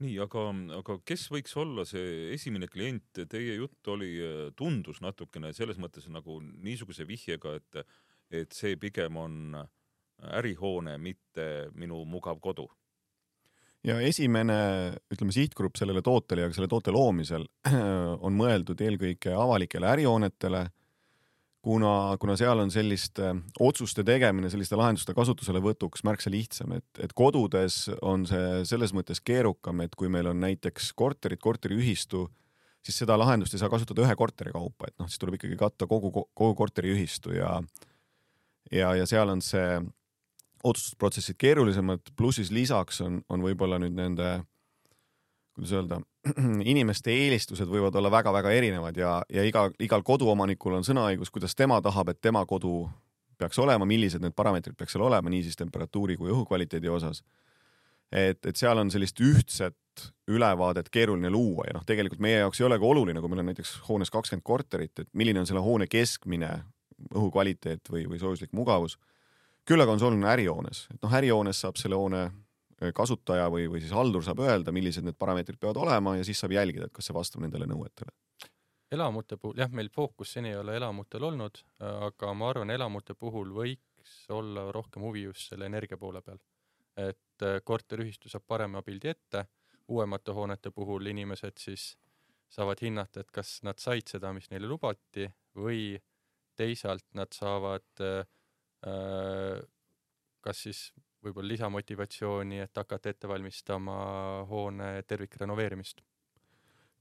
nii, 0.04 0.18
aga, 0.20 0.42
aga 0.80 0.98
kes 1.06 1.30
võiks 1.32 1.54
olla 1.56 1.86
see 1.88 2.34
esimene 2.34 2.68
klient, 2.68 3.22
teie 3.30 3.56
jutt 3.56 3.88
oli, 3.88 4.16
äh, 4.20 4.50
tundus 4.58 5.00
natukene 5.02 5.54
selles 5.54 5.80
mõttes 5.80 6.10
nagu 6.12 6.40
niisuguse 6.42 7.08
vihjega, 7.08 7.56
et, 7.62 7.84
et 8.34 8.56
see 8.56 8.78
pigem 8.82 9.18
on 9.18 9.58
ärihoone, 10.40 10.98
mitte 10.98 11.70
minu 11.76 12.04
mugav 12.10 12.40
kodu. 12.44 12.68
Ja 13.84 13.98
esimene, 14.00 14.56
ütleme 15.12 15.34
sihtgrupp 15.36 15.76
sellele 15.76 16.02
tootele 16.02 16.46
ja 16.46 16.54
selle 16.56 16.70
toote 16.72 16.94
loomisel 16.96 17.44
on 18.26 18.38
mõeldud 18.40 18.80
eelkõige 18.80 19.34
avalikele 19.36 19.90
ärihoonetele 19.92 20.68
kuna, 21.64 22.18
kuna 22.20 22.36
seal 22.40 22.60
on 22.64 22.72
selliste 22.74 23.34
otsuste 23.64 24.04
tegemine, 24.08 24.52
selliste 24.52 24.78
lahenduste 24.80 25.16
kasutuselevõtuks 25.16 26.04
märksa 26.08 26.32
lihtsam, 26.34 26.76
et, 26.78 26.88
et 27.04 27.16
kodudes 27.16 27.86
on 28.02 28.28
see 28.30 28.64
selles 28.70 28.94
mõttes 28.96 29.24
keerukam, 29.24 29.84
et 29.86 29.96
kui 30.00 30.12
meil 30.12 30.30
on 30.32 30.42
näiteks 30.44 30.92
korterid, 31.00 31.42
korteriühistu, 31.44 32.26
siis 32.84 33.00
seda 33.04 33.18
lahendust 33.20 33.56
ei 33.56 33.64
saa 33.64 33.72
kasutada 33.72 34.04
ühe 34.04 34.18
korteri 34.20 34.52
kaupa, 34.56 34.92
et 34.92 35.00
noh, 35.00 35.08
siis 35.08 35.22
tuleb 35.22 35.40
ikkagi 35.40 35.60
katta 35.60 35.88
kogu, 35.90 36.12
kogu 36.12 36.54
korteriühistu 36.60 37.38
ja 37.38 37.56
ja, 38.72 38.94
ja 38.96 39.06
seal 39.10 39.30
on 39.30 39.42
see 39.42 39.82
otsustusprotsessid 40.64 41.36
keerulisemad, 41.38 42.14
pluss 42.16 42.40
siis 42.40 42.52
lisaks 42.52 43.02
on, 43.04 43.22
on 43.30 43.44
võib-olla 43.44 43.80
nüüd 43.84 43.96
nende 43.98 44.30
kuidas 45.54 45.74
öelda, 45.76 46.00
inimeste 46.74 47.14
eelistused 47.14 47.70
võivad 47.70 47.96
olla 48.00 48.12
väga-väga 48.12 48.52
erinevad 48.52 48.98
ja, 48.98 49.22
ja 49.30 49.44
iga, 49.46 49.68
igal 49.84 50.04
koduomanikul 50.06 50.80
on 50.80 50.88
sõnaõigus, 50.88 51.32
kuidas 51.34 51.56
tema 51.56 51.82
tahab, 51.82 52.10
et 52.10 52.22
tema 52.22 52.46
kodu 52.50 52.88
peaks 53.38 53.60
olema, 53.60 53.86
millised 53.86 54.24
need 54.24 54.36
parameetrid 54.38 54.78
peaks 54.78 54.96
seal 54.96 55.06
olema, 55.06 55.30
nii 55.30 55.44
siis 55.46 55.60
temperatuuri 55.60 56.18
kui 56.18 56.32
õhukvaliteedi 56.32 56.90
osas. 56.90 57.24
et, 58.12 58.46
et 58.46 58.56
seal 58.56 58.78
on 58.78 58.92
sellist 58.94 59.20
ühtset 59.22 59.76
ülevaadet 60.30 60.90
keeruline 60.90 61.30
luua 61.30 61.68
ja 61.68 61.78
noh, 61.78 61.86
tegelikult 61.86 62.22
meie 62.22 62.40
jaoks 62.40 62.62
ei 62.62 62.66
olegi 62.66 62.86
oluline, 62.86 63.22
kui 63.22 63.30
meil 63.30 63.44
on 63.44 63.52
näiteks 63.52 63.76
hoones 63.90 64.10
kakskümmend 64.14 64.46
korterit, 64.46 65.00
et 65.00 65.10
milline 65.14 65.42
on 65.42 65.50
selle 65.50 65.62
hoone 65.66 65.88
keskmine 65.88 66.50
õhukvaliteet 67.12 67.92
või, 67.92 68.06
või 68.10 68.20
soojuslik 68.22 68.54
mugavus. 68.54 68.98
küll 69.66 69.82
aga 69.82 69.92
on 69.92 70.00
see 70.00 70.08
oluline 70.08 70.28
ärihoones, 70.28 70.88
et 70.94 71.02
noh, 71.04 71.14
ärihoones 71.20 71.62
saab 71.64 71.78
selle 71.80 71.96
hoone 71.96 72.24
kasutaja 72.92 73.48
või, 73.52 73.70
või 73.72 73.80
siis 73.80 73.94
haldur 73.96 74.24
saab 74.26 74.42
öelda, 74.44 74.72
millised 74.76 75.06
need 75.06 75.16
parameetrid 75.20 75.60
peavad 75.60 75.80
olema 75.86 76.18
ja 76.18 76.26
siis 76.28 76.40
saab 76.40 76.52
jälgida, 76.52 76.90
et 76.90 76.94
kas 76.94 77.08
see 77.08 77.16
vastab 77.16 77.42
nendele 77.46 77.68
nõuetele. 77.70 78.12
elamute 78.92 79.38
puhul, 79.38 79.58
jah, 79.58 79.72
meil 79.72 79.90
fookus 79.90 80.34
seni 80.34 80.50
ei 80.50 80.58
ole 80.58 80.76
elamutel 80.76 81.24
olnud, 81.24 81.64
aga 81.80 82.34
ma 82.34 82.50
arvan, 82.50 82.70
elamute 82.70 83.14
puhul 83.14 83.54
võiks 83.56 84.18
olla 84.30 84.72
rohkem 84.72 85.02
huvi 85.02 85.24
just 85.24 85.50
selle 85.50 85.66
energia 85.66 85.98
poole 85.98 86.22
peal. 86.22 86.38
et 86.98 87.42
äh, 87.42 87.62
korteriühistu 87.64 88.30
saab 88.30 88.44
parema 88.48 88.82
pildi 88.82 89.08
ette, 89.08 89.46
uuemate 89.88 90.32
hoonete 90.32 90.72
puhul 90.72 91.06
inimesed 91.06 91.58
siis 91.58 91.96
saavad 92.50 92.78
hinnata, 92.82 93.20
et 93.20 93.32
kas 93.32 93.64
nad 93.64 93.80
said 93.80 94.08
seda, 94.08 94.34
mis 94.34 94.50
neile 94.52 94.68
lubati 94.68 95.26
või 95.58 95.98
teisalt 96.56 97.06
nad 97.18 97.32
saavad 97.36 98.04
äh, 98.04 98.26
äh 98.88 99.62
kas 100.44 100.64
siis 100.66 100.80
võib-olla 101.24 101.54
lisamotivatsiooni, 101.54 102.60
et 102.66 102.80
hakata 102.80 103.14
ette 103.14 103.30
valmistama 103.32 103.96
hoone 104.50 104.96
tervikrenoveerimist. 105.08 106.04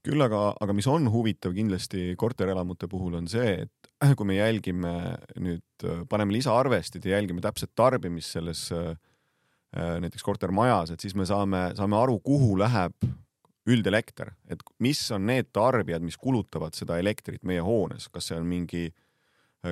küll 0.03 0.19
aga, 0.19 0.49
aga 0.59 0.73
mis 0.75 0.87
on 0.91 1.05
huvitav 1.07 1.53
kindlasti 1.55 2.13
korterelamute 2.19 2.89
puhul 2.91 3.13
on 3.21 3.27
see, 3.31 3.63
et 3.63 3.91
kui 4.17 4.27
me 4.27 4.35
jälgime 4.35 4.93
nüüd, 5.39 5.87
paneme 6.09 6.35
lisaarvestid 6.35 7.05
ja 7.05 7.17
jälgime 7.17 7.43
täpset 7.43 7.71
tarbimist 7.75 8.35
selles 8.35 8.65
äh, 8.75 8.95
näiteks 9.73 10.23
kortermajas, 10.23 10.91
et 10.91 11.03
siis 11.03 11.15
me 11.15 11.27
saame, 11.27 11.69
saame 11.75 11.99
aru, 11.99 12.19
kuhu 12.23 12.57
läheb 12.59 12.95
üldelekter, 13.63 14.33
et 14.51 14.59
mis 14.83 14.99
on 15.15 15.23
need 15.27 15.53
tarbijad, 15.55 16.03
mis 16.03 16.19
kulutavad 16.19 16.75
seda 16.75 16.97
elektrit 16.99 17.43
meie 17.47 17.63
hoones, 17.63 18.09
kas 18.11 18.27
see 18.27 18.35
on 18.35 18.47
mingi 18.47 18.89
äh, 18.89 19.03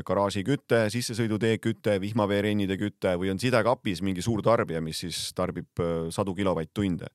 garaažiküte, 0.08 0.86
sissesõidutee 0.94 1.58
küte, 1.60 1.98
vihmaveerennide 2.02 2.78
küte 2.80 3.16
või 3.20 3.34
on 3.34 3.42
sidekapis 3.42 4.04
mingi 4.06 4.24
suur 4.24 4.44
tarbija, 4.46 4.82
mis 4.84 5.04
siis 5.04 5.32
tarbib 5.38 5.82
äh, 5.84 6.08
sadu 6.16 6.36
kilovatt-tunde. 6.38 7.12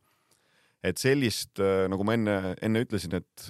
et 0.86 1.00
sellist, 1.00 1.58
äh, 1.58 1.86
nagu 1.90 2.04
ma 2.04 2.14
enne, 2.14 2.34
enne 2.62 2.82
ütlesin, 2.84 3.16
et 3.16 3.46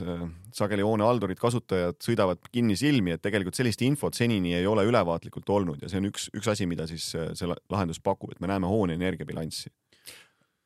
sageli 0.54 0.85
hoonehaldurid, 0.87 1.38
kasutajad 1.38 1.99
sõidavad 2.00 2.47
kinnisilmi, 2.52 3.12
et 3.12 3.23
tegelikult 3.23 3.59
sellist 3.59 3.83
infot 3.83 4.14
senini 4.14 4.54
ei 4.54 4.66
ole 4.66 4.87
ülevaatlikult 4.87 5.50
olnud 5.50 5.83
ja 5.83 5.90
see 5.90 6.00
on 6.00 6.09
üks, 6.12 6.30
üks 6.33 6.49
asi, 6.54 6.68
mida 6.71 6.87
siis 6.87 7.11
see 7.11 7.50
lahendus 7.50 8.00
pakub, 8.00 8.33
et 8.33 8.40
me 8.40 8.49
näeme 8.52 8.71
hoone 8.71 8.95
energiabilanssi 8.97 9.75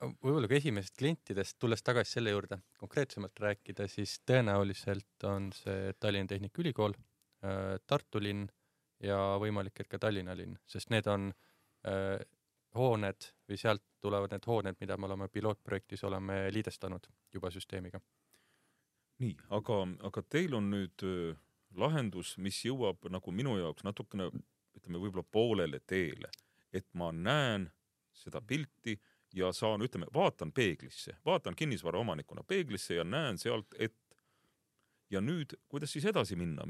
võib-olla 0.00 0.48
ka 0.48 0.56
esimesest 0.56 0.96
klientidest, 0.96 1.58
tulles 1.60 1.82
tagasi 1.84 2.16
selle 2.16 2.32
juurde 2.32 2.60
konkreetsemalt 2.80 3.42
rääkida, 3.44 3.88
siis 3.90 4.16
tõenäoliselt 4.28 5.26
on 5.28 5.50
see 5.56 5.92
Tallinna 6.00 6.30
Tehnikaülikool, 6.30 6.94
äh, 6.96 7.09
Tartu 7.86 8.20
linn 8.20 8.48
ja 9.00 9.16
võimalik, 9.40 9.80
et 9.80 9.88
ka 9.88 9.98
Tallinna 9.98 10.34
linn, 10.36 10.58
sest 10.68 10.90
need 10.92 11.06
on 11.08 11.30
äh, 11.88 12.20
hooned 12.76 13.30
või 13.48 13.58
sealt 13.60 13.84
tulevad 14.00 14.32
need 14.34 14.46
hooned, 14.46 14.76
mida 14.80 14.96
me 14.96 15.08
oleme 15.08 15.28
pilootprojektis 15.28 16.04
oleme 16.04 16.42
liidestanud 16.52 17.08
juba 17.34 17.50
süsteemiga. 17.50 18.00
nii, 19.20 19.36
aga, 19.56 19.82
aga 20.08 20.22
teil 20.28 20.54
on 20.56 20.70
nüüd 20.72 21.04
äh, 21.04 21.36
lahendus, 21.76 22.36
mis 22.38 22.64
jõuab 22.64 23.08
nagu 23.10 23.32
minu 23.32 23.56
jaoks 23.58 23.84
natukene 23.84 24.30
ütleme 24.76 25.00
võib-olla 25.02 25.26
poolele 25.30 25.80
teele, 25.86 26.30
et 26.72 26.86
ma 26.94 27.10
näen 27.12 27.68
seda 28.14 28.40
pilti 28.40 28.96
ja 29.34 29.52
saan, 29.52 29.82
ütleme, 29.82 30.06
vaatan 30.14 30.52
peeglisse, 30.52 31.16
vaatan 31.26 31.56
kinnisvara 31.56 31.98
omanikuna 31.98 32.42
peeglisse 32.42 32.94
ja 32.94 33.04
näen 33.04 33.38
sealt, 33.38 33.74
et 33.78 33.96
ja 35.10 35.20
nüüd, 35.20 35.56
kuidas 35.68 35.92
siis 35.92 36.06
edasi 36.06 36.36
minna, 36.38 36.64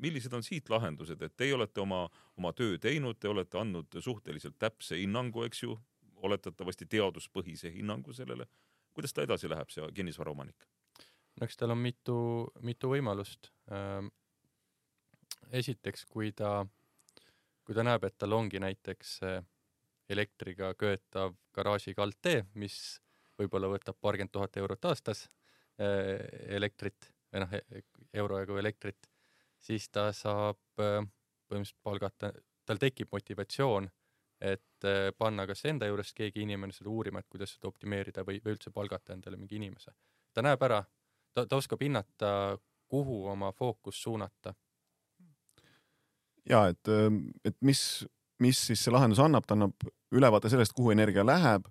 millised 0.00 0.32
on 0.32 0.44
siit 0.44 0.70
lahendused, 0.72 1.20
et 1.22 1.34
teie 1.36 1.54
olete 1.54 1.82
oma, 1.82 2.06
oma 2.38 2.52
töö 2.56 2.78
teinud, 2.80 3.18
te 3.20 3.28
olete 3.28 3.60
andnud 3.60 4.00
suhteliselt 4.00 4.58
täpse 4.58 4.98
hinnangu, 4.98 5.44
eks 5.48 5.62
ju, 5.64 5.76
oletatavasti 6.22 6.86
teaduspõhise 6.86 7.72
hinnangu 7.74 8.12
sellele. 8.12 8.46
kuidas 8.92 9.12
ta 9.12 9.22
edasi 9.22 9.48
läheb, 9.48 9.70
see 9.72 9.86
kinnisvaraomanik? 9.94 10.66
no 11.40 11.46
eks 11.46 11.56
tal 11.56 11.72
on 11.72 11.80
mitu, 11.80 12.16
mitu 12.60 12.90
võimalust. 12.92 13.50
Ehm, 13.72 14.10
esiteks, 15.50 16.04
kui 16.06 16.32
ta, 16.32 16.66
kui 17.64 17.74
ta 17.74 17.82
näeb, 17.82 18.04
et 18.04 18.18
tal 18.18 18.32
ongi 18.32 18.60
näiteks 18.60 19.18
elektriga 20.12 20.74
köetav 20.74 21.34
garaaži 21.54 21.94
kaldtee, 21.96 22.44
mis 22.54 23.00
võib-olla 23.40 23.70
võtab 23.72 23.96
paarkümmend 24.00 24.32
tuhat 24.32 24.56
eurot 24.60 24.84
aastas 24.90 25.24
äh, 25.80 26.20
elektrit 26.52 27.12
või 27.32 27.42
noh, 27.44 27.52
e-, 27.56 27.82
euro 28.22 28.38
jagu 28.42 28.56
elektrit, 28.60 29.08
siis 29.62 29.88
ta 29.90 30.10
saab 30.16 30.60
äh, 30.80 31.00
põhimõtteliselt 31.48 31.82
palgata, 31.84 32.32
tal 32.66 32.80
tekib 32.82 33.12
motivatsioon, 33.12 33.88
et 34.42 34.88
äh, 34.88 35.10
panna 35.18 35.46
kas 35.46 35.64
enda 35.70 35.86
juurest 35.90 36.16
keegi 36.18 36.42
inimene 36.46 36.74
seda 36.74 36.90
uurima, 36.90 37.22
et 37.22 37.30
kuidas 37.30 37.54
seda 37.56 37.70
optimeerida 37.70 38.26
või, 38.26 38.40
või 38.44 38.56
üldse 38.56 38.72
palgata 38.74 39.14
endale 39.16 39.38
mingi 39.38 39.56
inimese. 39.60 39.94
ta 40.34 40.42
näeb 40.42 40.62
ära, 40.62 40.82
ta, 41.34 41.46
ta 41.46 41.56
oskab 41.56 41.82
hinnata, 41.82 42.58
kuhu 42.88 43.26
oma 43.32 43.52
fookus 43.52 44.02
suunata. 44.02 44.54
ja 46.48 46.66
et, 46.68 46.88
et 47.44 47.56
mis 47.60 48.04
mis 48.42 48.58
siis 48.66 48.82
see 48.82 48.92
lahendus 48.92 49.20
annab, 49.22 49.46
ta 49.46 49.56
annab 49.56 49.86
ülevaate 50.14 50.50
sellest, 50.52 50.74
kuhu 50.76 50.92
energia 50.94 51.24
läheb 51.26 51.68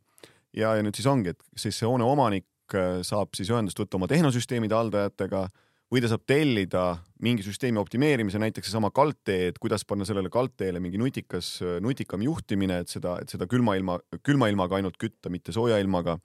ja, 0.56 0.74
ja 0.76 0.84
nüüd 0.84 0.98
siis 0.98 1.10
ongi, 1.10 1.36
et 1.36 1.44
siis 1.60 1.78
see 1.78 1.90
hoone 1.90 2.08
omanik 2.08 2.48
äh, 2.78 3.02
saab 3.08 3.36
siis 3.38 3.52
ühendust 3.52 3.80
võtta 3.80 4.00
oma 4.00 4.10
tehnosüsteemide 4.12 4.78
haldajatega 4.78 5.46
või 5.92 6.04
ta 6.04 6.12
saab 6.12 6.24
tellida 6.30 6.86
mingi 7.24 7.44
süsteemi 7.44 7.82
optimeerimise, 7.82 8.40
näiteks 8.40 8.70
seesama 8.70 8.94
kaldtee, 8.96 9.50
et 9.52 9.58
kuidas 9.60 9.84
panna 9.88 10.08
sellele 10.08 10.32
kaldteele 10.32 10.80
mingi 10.80 11.02
nutikas, 11.02 11.58
nutikam 11.84 12.24
juhtimine, 12.24 12.80
et 12.82 12.94
seda, 12.94 13.18
et 13.20 13.34
seda 13.34 13.48
külma 13.52 13.76
ilma, 13.76 13.98
külma 14.24 14.48
ilmaga 14.48 14.80
ainult 14.80 14.96
kütta, 15.02 15.30
mitte 15.30 15.52
sooja 15.52 15.82
ilmaga. 15.84 16.16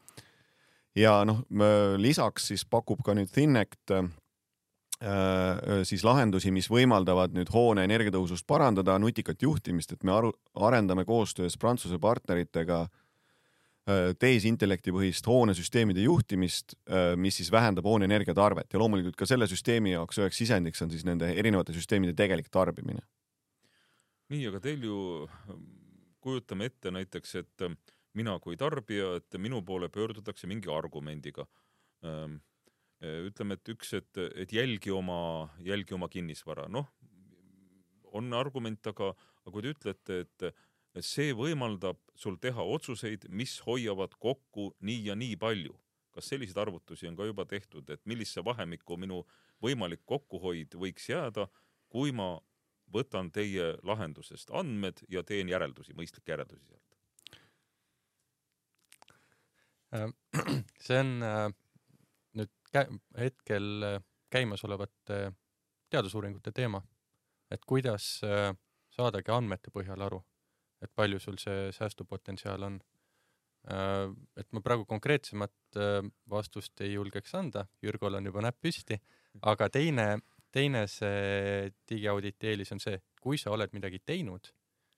ja 0.96 1.18
noh, 1.26 1.42
lisaks 1.98 2.46
siis 2.52 2.62
pakub 2.64 3.02
ka 3.04 3.16
nüüd 3.18 3.32
Thinect 3.34 3.90
Äh, 4.96 5.82
siis 5.84 6.00
lahendusi, 6.08 6.48
mis 6.56 6.70
võimaldavad 6.72 7.34
nüüd 7.36 7.50
hoone 7.52 7.82
energiatõhusust 7.84 8.46
parandada, 8.48 8.94
nutikat 8.96 9.42
juhtimist, 9.44 9.90
et 9.92 10.06
me 10.08 10.14
aru, 10.14 10.30
arendame 10.56 11.04
koostöös 11.04 11.58
Prantsuse 11.60 11.98
partneritega 12.00 12.78
äh, 12.86 13.05
tehisintellekti 14.18 14.90
põhist 14.90 15.28
hoonesüsteemide 15.30 16.02
juhtimist, 16.02 16.74
äh, 16.90 17.12
mis 17.14 17.38
siis 17.38 17.52
vähendab 17.54 17.86
hoone 17.86 18.08
energiatarvet 18.08 18.72
ja 18.72 18.80
loomulikult 18.82 19.18
ka 19.18 19.28
selle 19.30 19.46
süsteemi 19.50 19.92
jaoks 19.92 20.18
üheks 20.18 20.40
sisendiks 20.42 20.82
on 20.82 20.90
siis 20.90 21.04
nende 21.06 21.28
erinevate 21.38 21.76
süsteemide 21.76 22.16
tegelik 22.18 22.50
tarbimine. 22.50 23.04
nii, 24.34 24.42
aga 24.50 24.58
teil 24.60 24.82
ju, 24.82 24.98
kujutame 26.20 26.66
ette 26.66 26.90
näiteks, 26.90 27.36
et 27.38 27.68
mina 28.18 28.34
kui 28.42 28.58
tarbija, 28.58 29.14
et 29.20 29.38
minu 29.38 29.62
poole 29.62 29.88
pöördutakse 29.92 30.48
mingi 30.50 30.72
argumendiga. 30.72 31.46
Ähm, 32.02 32.40
Äh, 33.04 33.26
ütleme, 33.28 33.58
et 33.58 33.68
üks, 33.68 33.90
et, 33.98 34.18
et 34.40 34.52
jälgi 34.56 34.92
oma, 34.94 35.50
jälgi 35.60 35.92
oma 35.92 36.08
kinnisvara, 36.08 36.64
noh, 36.72 36.88
on 38.16 38.32
argument, 38.32 38.80
aga, 38.88 39.10
aga 39.44 39.52
kui 39.52 39.64
te 39.66 39.72
ütlete, 39.74 40.20
et 40.24 40.46
see 41.04 41.32
võimaldab 41.36 41.98
sul 42.16 42.36
teha 42.40 42.62
otsuseid, 42.62 43.26
mis 43.28 43.58
hoiavad 43.66 44.14
kokku 44.20 44.70
nii 44.80 45.06
ja 45.10 45.16
nii 45.18 45.36
palju, 45.36 45.76
kas 46.14 46.30
selliseid 46.32 46.58
arvutusi 46.62 47.08
on 47.08 47.16
ka 47.16 47.26
juba 47.28 47.44
tehtud, 47.44 47.90
et 47.90 48.00
millisse 48.08 48.44
vahemikku 48.44 48.96
minu 48.96 49.24
võimalik 49.62 50.04
kokkuhoid 50.08 50.76
võiks 50.80 51.08
jääda, 51.10 51.48
kui 51.92 52.12
ma 52.12 52.36
võtan 52.92 53.30
teie 53.34 53.74
lahendusest 53.82 54.50
andmed 54.54 55.02
ja 55.12 55.22
teen 55.26 55.48
järeldusi, 55.48 55.94
mõistlikke 55.98 56.32
järeldusi 56.32 56.64
sealt? 56.64 56.82
see 60.86 60.98
on 61.00 61.22
äh, 61.22 61.52
hetkel 63.18 63.82
äh, 63.82 64.00
käimasolevate 64.30 65.32
teadusuuringute 65.90 66.52
teema, 66.52 66.82
et 67.50 67.64
kuidas 67.66 68.20
äh, 68.26 68.50
saadagi 68.96 69.32
andmete 69.32 69.70
põhjal 69.74 70.02
aru, 70.08 70.20
et 70.86 70.94
palju 70.94 71.20
sul 71.22 71.38
see 71.42 71.70
säästupotentsiaal 71.76 72.66
on. 72.68 72.78
Äh, 73.72 74.08
et 74.38 74.48
ma 74.54 74.62
praegu 74.64 74.86
konkreetsemat 74.88 75.80
vastust 76.30 76.80
ei 76.86 76.94
julgeks 76.94 77.34
anda, 77.36 77.66
Jürgol 77.84 78.16
on 78.16 78.30
juba 78.30 78.44
näpp 78.46 78.62
püsti, 78.62 78.96
aga 79.50 79.68
teine, 79.72 80.06
teine 80.54 80.86
see 80.88 81.66
digiauditi 81.90 82.52
eelis 82.52 82.72
on 82.72 82.80
see, 82.80 83.00
kui 83.20 83.36
sa 83.40 83.52
oled 83.52 83.74
midagi 83.76 84.00
teinud, 84.06 84.48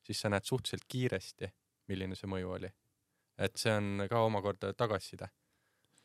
siis 0.05 0.21
sa 0.23 0.31
näed 0.33 0.47
suhteliselt 0.47 0.87
kiiresti, 0.89 1.49
milline 1.89 2.17
see 2.19 2.31
mõju 2.31 2.55
oli. 2.59 2.71
et 3.39 3.55
see 3.55 3.71
on 3.71 4.03
ka 4.11 4.21
omakorda 4.27 4.73
tagasiside 4.75 5.29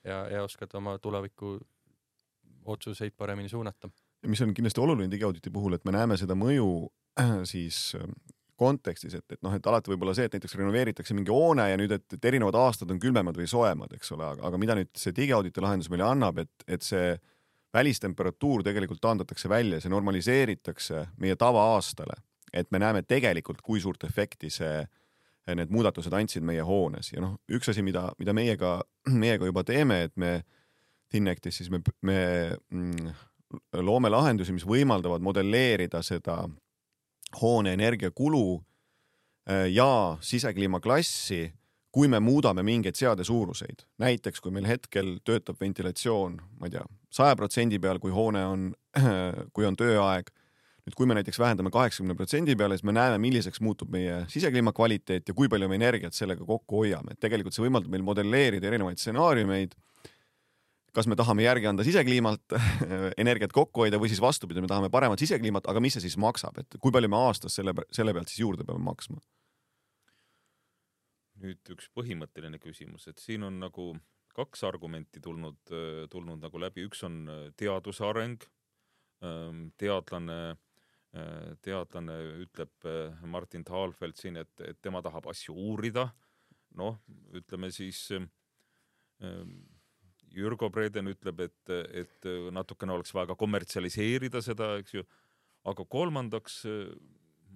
ja, 0.06 0.18
ja 0.30 0.44
oskad 0.44 0.74
oma 0.78 1.00
tuleviku 1.02 1.56
otsuseid 2.66 3.16
paremini 3.18 3.50
suunata. 3.50 3.90
ja 4.24 4.30
mis 4.30 4.42
on 4.42 4.54
kindlasti 4.54 4.82
oluline 4.82 5.12
digiauditi 5.12 5.50
puhul, 5.50 5.74
et 5.74 5.86
me 5.86 5.92
näeme 5.92 6.18
seda 6.18 6.36
mõju 6.36 6.68
äh, 7.20 7.42
siis 7.54 7.96
äh, 7.96 8.08
kontekstis, 8.64 9.18
et, 9.20 9.36
et 9.36 9.44
noh, 9.44 9.54
et 9.54 9.68
alati 9.68 9.92
võib 9.92 10.08
olla 10.08 10.16
see, 10.18 10.30
et 10.30 10.38
näiteks 10.38 10.56
renoveeritakse 10.60 11.16
mingi 11.18 11.34
hoone 11.34 11.68
ja 11.70 11.78
nüüd, 11.80 11.92
et, 11.98 12.06
et 12.16 12.32
erinevad 12.32 12.56
aastad 12.64 12.92
on 12.94 13.02
külmemad 13.04 13.38
või 13.40 13.50
soojemad, 13.52 13.94
eks 13.98 14.16
ole, 14.16 14.32
aga, 14.48 14.60
mida 14.62 14.78
nüüd 14.80 14.92
see 15.00 15.16
digiauditi 15.16 15.64
lahendus 15.64 15.92
meile 15.92 16.08
annab, 16.08 16.40
et, 16.46 16.68
et 16.68 16.86
see 16.86 17.14
välistemperatuur 17.74 18.64
tegelikult 18.64 19.02
taandatakse 19.02 19.50
välja, 19.50 19.82
see 19.82 19.92
normaliseeritakse 19.92 21.08
meie 21.22 21.36
tavaaastale, 21.40 22.20
et 22.54 22.70
me 22.72 22.80
näeme 22.80 23.02
tegelikult, 23.02 23.62
kui 23.66 23.82
suurt 23.82 24.04
efekti 24.06 24.52
see, 24.54 24.84
need 25.58 25.74
muudatused 25.74 26.14
andsid 26.16 26.46
meie 26.46 26.64
hoones. 26.64 27.12
Ja 27.12 27.24
noh, 27.24 27.38
üks 27.52 27.72
asi, 27.74 27.84
mida, 27.84 28.08
mida 28.22 28.36
meiega, 28.36 28.78
meiega 29.10 29.50
juba 29.50 29.66
teeme, 29.68 30.04
et 30.08 30.16
me 30.16 30.38
Thinectis, 31.14 31.60
siis 31.60 31.70
me, 31.70 31.78
me 32.02 32.20
mm, 32.74 33.10
loome 33.86 34.10
lahendusi, 34.10 34.54
mis 34.56 34.66
võimaldavad 34.66 35.22
modelleerida 35.22 36.02
seda 36.06 36.40
hoone 37.42 37.74
energiakulu 37.74 38.46
äh, 39.50 39.68
ja 39.72 40.18
sisekliima 40.22 40.80
klassi, 40.80 41.54
kui 41.94 42.10
me 42.10 42.20
muudame 42.20 42.64
mingeid 42.66 42.98
seade 42.98 43.24
suuruseid. 43.24 43.86
näiteks 44.02 44.42
kui 44.42 44.52
meil 44.52 44.66
hetkel 44.66 45.18
töötab 45.26 45.60
ventilatsioon, 45.62 46.40
ma 46.60 46.70
ei 46.70 46.78
tea, 46.78 46.86
saja 47.14 47.36
protsendi 47.38 47.80
peal, 47.80 48.00
kui 48.02 48.12
hoone 48.12 48.46
on, 48.46 48.72
kui 49.54 49.66
on 49.66 49.78
tööaeg. 49.78 50.32
nüüd, 50.84 50.96
kui 51.00 51.08
me 51.08 51.16
näiteks 51.16 51.40
vähendame 51.40 51.72
kaheksakümne 51.72 52.16
protsendi 52.20 52.58
peale, 52.60 52.76
siis 52.76 52.84
me 52.84 52.92
näeme, 52.92 53.20
milliseks 53.24 53.62
muutub 53.64 53.94
meie 53.94 54.26
sisekliima 54.28 54.74
kvaliteet 54.76 55.30
ja 55.30 55.34
kui 55.38 55.48
palju 55.48 55.70
me 55.72 55.78
energiat 55.80 56.18
sellega 56.18 56.44
kokku 56.46 56.82
hoiame, 56.82 57.14
et 57.14 57.22
tegelikult 57.24 57.56
see 57.56 57.64
võimaldab 57.64 57.94
meil 57.94 58.04
modelleerida 58.04 58.68
erinevaid 58.68 59.00
stsenaariumeid 59.00 59.78
kas 60.94 61.08
me 61.10 61.18
tahame 61.18 61.46
järgi 61.46 61.70
anda 61.70 61.86
sisekliimalt 61.86 62.56
energiat 63.24 63.54
kokku 63.56 63.86
hoida 63.86 64.00
või 64.02 64.12
siis 64.12 64.22
vastupidi, 64.22 64.62
me 64.62 64.70
tahame 64.70 64.92
paremat 64.94 65.22
sisekliimat, 65.22 65.68
aga 65.70 65.82
mis 65.84 65.98
see 65.98 66.06
siis 66.06 66.18
maksab, 66.22 66.60
et 66.62 66.78
kui 66.82 66.94
palju 66.94 67.10
me 67.10 67.22
aastas 67.30 67.58
selle, 67.60 67.74
selle 67.92 68.14
pealt 68.14 68.32
siis 68.32 68.44
juurde 68.46 68.68
peame 68.68 68.84
maksma? 68.86 69.22
nüüd 71.44 71.74
üks 71.74 71.90
põhimõtteline 71.92 72.60
küsimus, 72.62 73.08
et 73.10 73.20
siin 73.20 73.44
on 73.44 73.58
nagu 73.60 73.90
kaks 74.34 74.64
argumenti 74.64 75.22
tulnud, 75.22 75.60
tulnud 76.12 76.42
nagu 76.42 76.62
läbi, 76.62 76.86
üks 76.88 77.04
on 77.06 77.26
teaduse 77.60 78.06
areng. 78.08 78.46
teadlane, 79.80 80.38
teadlane 81.64 82.16
ütleb 82.44 82.88
Martin 83.30 83.64
Thalfeld 83.64 84.18
siin, 84.20 84.40
et, 84.42 84.54
et 84.66 84.80
tema 84.82 85.02
tahab 85.02 85.28
asju 85.32 85.54
uurida. 85.54 86.10
noh, 86.74 86.98
ütleme 87.38 87.70
siis 87.72 88.08
Jürgo 90.34 90.70
Breden 90.74 91.12
ütleb, 91.12 91.44
et, 91.46 91.74
et 91.94 92.28
natukene 92.52 92.96
oleks 92.96 93.14
vaja 93.14 93.30
ka 93.32 93.38
kommertsialiseerida 93.38 94.42
seda, 94.42 94.74
eks 94.82 94.98
ju. 94.98 95.04
aga 95.64 95.86
kolmandaks 95.86 96.64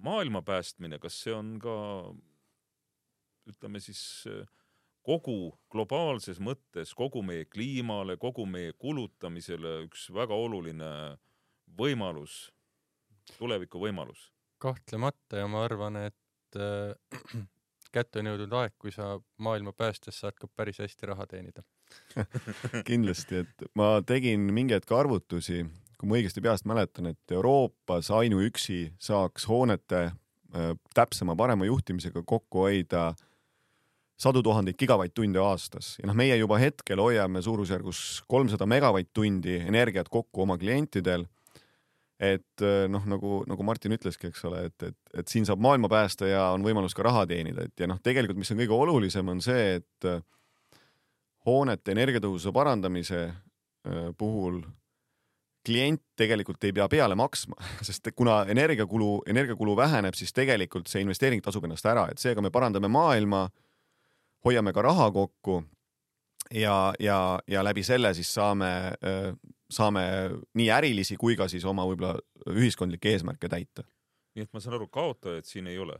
maailma 0.00 0.42
päästmine, 0.42 0.98
kas 1.02 1.18
see 1.24 1.34
on 1.34 1.58
ka 1.60 1.74
ütleme 3.50 3.80
siis 3.82 4.00
kogu 5.08 5.56
globaalses 5.72 6.40
mõttes, 6.40 6.92
kogu 6.96 7.22
meie 7.24 7.46
kliimale, 7.48 8.18
kogu 8.20 8.44
meie 8.46 8.74
kulutamisele 8.76 9.78
üks 9.86 10.08
väga 10.14 10.36
oluline 10.36 10.90
võimalus, 11.78 12.48
tuleviku 13.38 13.80
võimalus. 13.80 14.30
kahtlemata 14.58 15.38
ja 15.38 15.46
ma 15.46 15.62
arvan, 15.64 15.96
et 16.08 16.58
äh, 16.58 16.94
kätte 17.94 18.20
on 18.20 18.32
jõudnud 18.32 18.56
aeg, 18.60 18.74
kui 18.78 18.92
sa 18.92 19.16
maailma 19.38 19.72
päästes 19.72 20.20
saad 20.20 20.36
ka 20.36 20.48
päris 20.48 20.80
hästi 20.82 21.06
raha 21.06 21.26
teenida 21.30 21.62
kindlasti, 22.88 23.44
et 23.44 23.68
ma 23.78 23.98
tegin 24.06 24.48
mingi 24.54 24.76
hetk 24.76 24.92
arvutusi, 24.96 25.64
kui 25.98 26.10
ma 26.10 26.18
õigesti 26.18 26.42
peast 26.44 26.68
mäletan, 26.68 27.12
et 27.12 27.34
Euroopas 27.34 28.10
ainuüksi 28.14 28.94
saaks 29.02 29.48
hoonete 29.50 30.04
äh, 30.08 30.74
täpsema, 30.94 31.36
parema 31.38 31.68
juhtimisega 31.68 32.22
kokku 32.26 32.66
hoida 32.66 33.12
sadu 34.18 34.42
tuhandeid 34.42 34.78
gigavatt-tunde 34.78 35.40
aastas. 35.42 35.94
Ja 36.00 36.08
noh, 36.10 36.16
meie 36.18 36.36
juba 36.38 36.58
hetkel 36.58 37.00
hoiame 37.02 37.42
suurusjärgus 37.44 38.22
kolmsada 38.30 38.66
megavatt-tundi 38.66 39.60
energiat 39.68 40.10
kokku 40.10 40.42
oma 40.42 40.58
klientidel. 40.58 41.26
Et 42.18 42.64
äh, 42.66 42.88
noh, 42.90 43.04
nagu, 43.06 43.44
nagu 43.46 43.66
Martin 43.66 43.94
ütleski, 43.94 44.32
eks 44.32 44.42
ole, 44.48 44.64
et, 44.72 44.88
et, 44.88 44.96
et 45.22 45.30
siin 45.30 45.46
saab 45.46 45.62
maailma 45.62 45.90
päästa 45.90 46.26
ja 46.26 46.48
on 46.50 46.66
võimalus 46.66 46.96
ka 46.98 47.06
raha 47.06 47.22
teenida, 47.30 47.68
et 47.68 47.78
ja 47.78 47.86
noh, 47.86 48.00
tegelikult, 48.02 48.40
mis 48.42 48.50
on 48.50 48.58
kõige 48.58 48.74
olulisem, 48.74 49.30
on 49.30 49.42
see, 49.44 49.76
et 49.78 50.08
äh, 50.10 50.18
hoonete 51.48 51.94
energiatõhususe 51.94 52.52
parandamise 52.54 53.22
äh, 53.28 54.10
puhul 54.18 54.60
klient 55.68 56.02
tegelikult 56.16 56.62
ei 56.64 56.72
pea 56.72 56.86
peale 56.88 57.16
maksma, 57.18 57.56
sest 57.88 58.12
kuna 58.16 58.42
energiakulu, 58.48 59.24
energiakulu 59.28 59.76
väheneb, 59.76 60.16
siis 60.16 60.32
tegelikult 60.36 60.88
see 60.88 61.02
investeering 61.04 61.44
tasub 61.44 61.66
ennast 61.68 61.88
ära, 61.88 62.08
et 62.12 62.22
seega 62.22 62.44
me 62.44 62.52
parandame 62.54 62.88
maailma, 62.92 63.48
hoiame 64.46 64.72
ka 64.72 64.84
raha 64.86 65.10
kokku 65.12 65.62
ja, 66.54 66.94
ja, 67.02 67.18
ja 67.50 67.64
läbi 67.66 67.82
selle 67.84 68.14
siis 68.16 68.30
saame 68.32 68.70
saame 69.70 70.02
nii 70.56 70.68
ärilisi 70.72 71.16
kui 71.20 71.36
ka 71.36 71.48
siis 71.48 71.64
oma 71.68 71.84
võib-olla 71.88 72.16
ühiskondlikke 72.54 73.12
eesmärke 73.12 73.50
täita. 73.52 73.84
nii 74.34 74.46
et 74.46 74.52
ma 74.54 74.62
saan 74.62 74.78
aru, 74.78 74.88
kaotajaid 74.88 75.48
siin 75.48 75.66
ei 75.68 75.78
ole? 75.78 75.98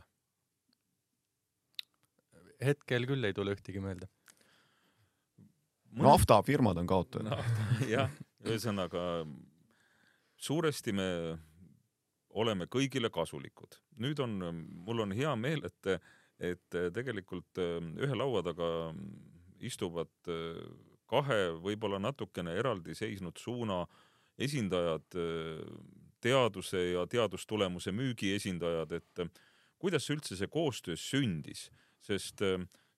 hetkel 2.65 3.05
küll 3.07 3.23
ei 3.23 3.33
tule 3.33 3.53
ühtegi 3.55 3.79
meelde. 3.79 4.09
Naftafirmad 5.97 6.77
on 6.77 6.89
kaotajad 6.89 7.29
no,. 7.29 7.37
jah, 7.95 8.11
ühesõnaga 8.45 9.03
suuresti 10.39 10.93
me 10.95 11.09
oleme 12.39 12.69
kõigile 12.69 13.09
kasulikud. 13.09 13.79
nüüd 13.99 14.19
on, 14.23 14.37
mul 14.85 15.05
on 15.05 15.15
hea 15.17 15.33
meel, 15.35 15.65
et, 15.65 16.11
et 16.39 16.79
tegelikult 16.93 17.59
ühe 17.59 18.15
laua 18.15 18.43
taga 18.45 18.69
istuvad 19.65 20.11
kahe 21.09 21.39
võib-olla 21.57 21.99
natukene 21.99 22.53
eraldi 22.59 22.95
seisnud 22.95 23.37
suuna 23.41 23.81
esindajad, 24.39 25.17
teaduse 26.23 26.83
ja 26.93 27.05
teadustulemuse 27.09 27.91
müügi 27.95 28.33
esindajad, 28.35 28.93
et 28.99 29.23
kuidas 29.79 30.09
üldse 30.11 30.37
see 30.39 30.49
koostöö 30.51 30.97
sündis, 30.99 31.67
sest, 32.03 32.43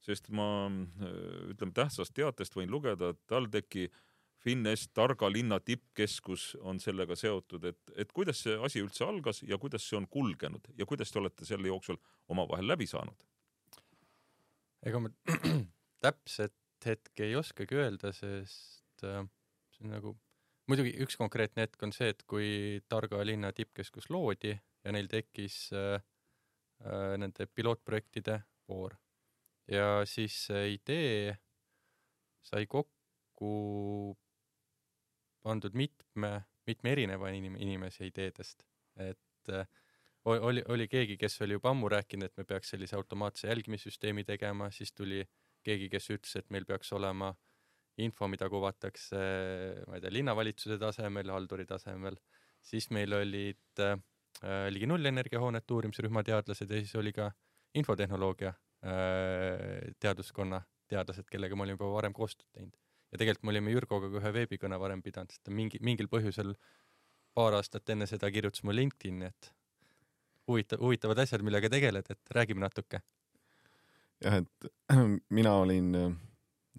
sest 0.01 0.31
ma 0.33 0.45
ütleme 1.51 1.73
tähtsast 1.77 2.13
teatest 2.17 2.55
võin 2.57 2.71
lugeda, 2.71 3.11
et 3.13 3.19
TalTechi 3.29 3.89
Finest 4.41 4.89
targa 4.97 5.27
linna 5.29 5.59
tippkeskus 5.61 6.55
on 6.65 6.79
sellega 6.81 7.13
seotud, 7.15 7.67
et, 7.69 7.91
et 7.93 8.09
kuidas 8.15 8.39
see 8.41 8.55
asi 8.65 8.81
üldse 8.81 9.05
algas 9.05 9.43
ja 9.45 9.59
kuidas 9.61 9.85
see 9.85 9.99
on 9.99 10.07
kulgenud 10.09 10.65
ja 10.79 10.87
kuidas 10.89 11.13
te 11.13 11.21
olete 11.21 11.45
selle 11.45 11.69
jooksul 11.69 11.99
omavahel 12.33 12.71
läbi 12.73 12.87
saanud? 12.89 13.27
ega 14.81 15.03
ma 15.03 15.11
täpset 16.05 16.57
hetke 16.85 17.27
ei 17.27 17.37
oskagi 17.37 17.77
öelda, 17.77 18.09
sest 18.17 19.05
äh, 19.05 19.21
see 19.75 19.85
on 19.85 19.93
nagu, 19.93 20.15
muidugi 20.71 20.95
üks 21.05 21.19
konkreetne 21.21 21.67
hetk 21.67 21.85
on 21.85 21.93
see, 21.93 22.09
et 22.09 22.25
kui 22.25 22.81
Targa 22.89 23.21
linna 23.27 23.53
tippkeskus 23.53 24.09
loodi 24.09 24.55
ja 24.55 24.95
neil 24.95 25.11
tekkis 25.11 25.67
äh, 25.77 26.01
äh, 26.81 27.13
nende 27.21 27.45
pilootprojektide 27.45 28.41
voor 28.65 28.97
ja 29.67 30.05
siis 30.05 30.37
see 30.47 30.73
idee 30.75 31.35
sai 32.41 32.65
kokku 32.65 34.15
pandud 35.41 35.77
mitme, 35.77 36.33
mitme 36.67 36.91
erineva 36.91 37.29
inim-, 37.33 37.59
inimese 37.61 38.05
ideedest, 38.09 38.65
et 38.97 39.53
äh, 39.53 39.67
oli, 40.25 40.63
oli 40.69 40.87
keegi, 40.87 41.17
kes 41.17 41.41
oli 41.41 41.57
juba 41.57 41.71
ammu 41.73 41.89
rääkinud, 41.89 42.29
et 42.29 42.37
me 42.37 42.45
peaks 42.45 42.73
sellise 42.73 42.95
automaatse 42.95 43.47
jälgimissüsteemi 43.47 44.23
tegema, 44.23 44.69
siis 44.71 44.93
tuli 44.93 45.21
äh, 45.21 45.31
keegi, 45.65 45.89
kes 45.93 46.09
ütles, 46.15 46.35
et 46.39 46.49
meil 46.53 46.65
peaks 46.69 46.91
olema 46.97 47.31
info, 48.01 48.27
mida 48.31 48.47
kuvatakse, 48.49 49.21
ma 49.87 49.97
ei 49.97 50.03
tea, 50.03 50.13
linnavalitsuse 50.13 50.77
tasemel, 50.81 51.31
halduri 51.33 51.67
tasemel, 51.69 52.17
siis 52.63 52.89
meil 52.95 53.13
olid 53.17 53.83
äh, 53.83 53.95
ligi 54.73 54.89
nullenergiahoonete 54.89 55.75
uurimisrühma 55.75 56.23
teadlased 56.25 56.71
ja 56.71 56.81
siis 56.81 56.95
oli 56.97 57.13
ka 57.15 57.29
infotehnoloogia 57.77 58.53
äh, 58.53 58.59
teaduskonna 58.81 60.61
teadlased, 60.89 61.27
kellega 61.29 61.55
me 61.55 61.67
olime 61.67 61.77
juba 61.77 61.91
varem 61.93 62.13
koostööd 62.17 62.47
teinud. 62.51 62.75
ja 63.11 63.19
tegelikult 63.21 63.45
me 63.45 63.53
olime 63.53 63.73
Jürgoga 63.75 64.09
ka 64.09 64.21
ühe 64.21 64.31
veebikõne 64.39 64.79
varem 64.81 65.03
pidanud, 65.05 65.29
sest 65.29 65.43
ta 65.45 65.53
mingi, 65.53 65.77
mingil 65.85 66.09
põhjusel 66.09 66.55
paar 67.37 67.55
aastat 67.59 67.89
enne 67.93 68.07
seda 68.09 68.31
kirjutas 68.33 68.63
mulle 68.65 68.81
LinkedIn'i, 68.81 69.29
et 69.29 69.51
huvitav, 70.49 70.81
huvitavad 70.81 71.21
asjad, 71.23 71.45
millega 71.45 71.69
tegeled, 71.69 72.09
et 72.09 72.33
räägime 72.35 72.65
natuke 72.65 73.03
jah, 74.21 74.41
et 74.41 74.71
mina 75.37 75.53
olin, 75.61 75.91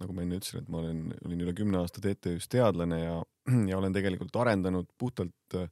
nagu 0.00 0.16
ma 0.16 0.24
enne 0.24 0.38
ütlesin, 0.38 0.62
et 0.62 0.72
ma 0.72 0.80
olen, 0.82 1.04
olin 1.26 1.44
üle 1.46 1.54
kümne 1.56 1.80
aasta 1.82 2.02
TTÜ-s 2.04 2.50
teadlane 2.52 3.00
ja, 3.02 3.16
ja 3.70 3.78
olen 3.78 3.94
tegelikult 3.96 4.36
arendanud 4.44 4.90
puhtalt 4.98 5.58
äh, 5.58 5.70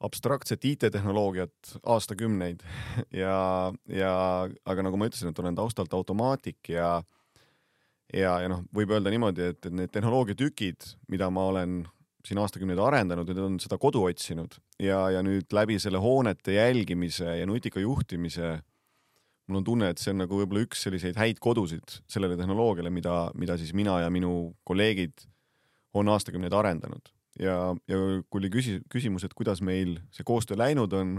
abstraktset 0.00 0.64
IT-tehnoloogiat 0.64 1.74
aastakümneid 1.82 2.62
ja, 3.22 3.72
ja 3.90 4.12
aga 4.64 4.86
nagu 4.86 5.00
ma 5.00 5.08
ütlesin, 5.10 5.32
et 5.32 5.42
olen 5.42 5.58
taustalt 5.58 5.94
automaatik 5.94 6.72
ja 6.74 6.98
ja, 8.14 8.38
ja 8.40 8.48
noh, 8.48 8.64
võib 8.74 8.94
öelda 8.94 9.12
niimoodi, 9.12 9.52
et, 9.52 9.68
need 9.74 9.92
tehnoloogiatükid, 9.92 10.92
mida 11.12 11.28
ma 11.34 11.48
olen 11.50 11.82
siin 12.24 12.40
aastakümneid 12.40 12.80
arendanud, 12.82 13.28
need 13.28 13.40
on 13.42 13.58
seda 13.62 13.78
kodu 13.80 14.04
otsinud 14.08 14.56
ja, 14.82 15.02
ja 15.12 15.22
nüüd 15.24 15.52
läbi 15.54 15.78
selle 15.80 16.00
hoonete 16.02 16.56
jälgimise 16.56 17.38
ja 17.40 17.46
nutika 17.48 17.80
juhtimise 17.80 18.58
mul 19.48 19.62
on 19.62 19.64
tunne, 19.64 19.90
et 19.92 20.00
see 20.00 20.12
on 20.12 20.22
nagu 20.22 20.38
võib-olla 20.40 20.64
üks 20.66 20.82
selliseid 20.84 21.16
häid 21.18 21.40
kodusid 21.42 21.98
sellele 22.10 22.36
tehnoloogiale, 22.38 22.92
mida, 22.92 23.28
mida 23.38 23.56
siis 23.60 23.72
mina 23.76 23.98
ja 24.02 24.10
minu 24.12 24.52
kolleegid 24.68 25.24
on 25.96 26.10
aastakümneid 26.12 26.52
arendanud. 26.52 27.08
Ja, 27.38 27.58
ja 27.88 27.98
kui 28.30 28.42
oli 28.42 28.50
küsi-, 28.52 28.80
küsimus, 28.92 29.24
et 29.24 29.34
kuidas 29.34 29.62
meil 29.64 29.98
see 30.14 30.26
koostöö 30.26 30.58
läinud 30.58 30.92
on, 30.96 31.18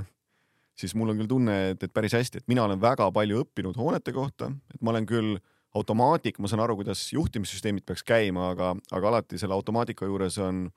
siis 0.79 0.95
mul 0.95 1.13
on 1.13 1.21
küll 1.21 1.31
tunne, 1.31 1.55
et, 1.73 1.83
et 1.83 1.93
päris 1.93 2.15
hästi, 2.15 2.41
et 2.41 2.51
mina 2.51 2.65
olen 2.65 2.81
väga 2.81 3.09
palju 3.15 3.43
õppinud 3.45 3.79
hoonete 3.79 4.13
kohta, 4.15 4.51
et 4.73 4.81
ma 4.81 4.93
olen 4.93 5.07
küll 5.09 5.39
automaatik, 5.77 6.39
ma 6.41 6.49
saan 6.49 6.63
aru, 6.63 6.79
kuidas 6.79 7.07
juhtimissüsteemid 7.13 7.85
peaks 7.85 8.03
käima, 8.07 8.51
aga, 8.55 8.73
aga 8.91 9.11
alati 9.13 9.37
selle 9.41 9.57
automaatika 9.57 10.09
juures 10.09 10.39
on 10.41 10.69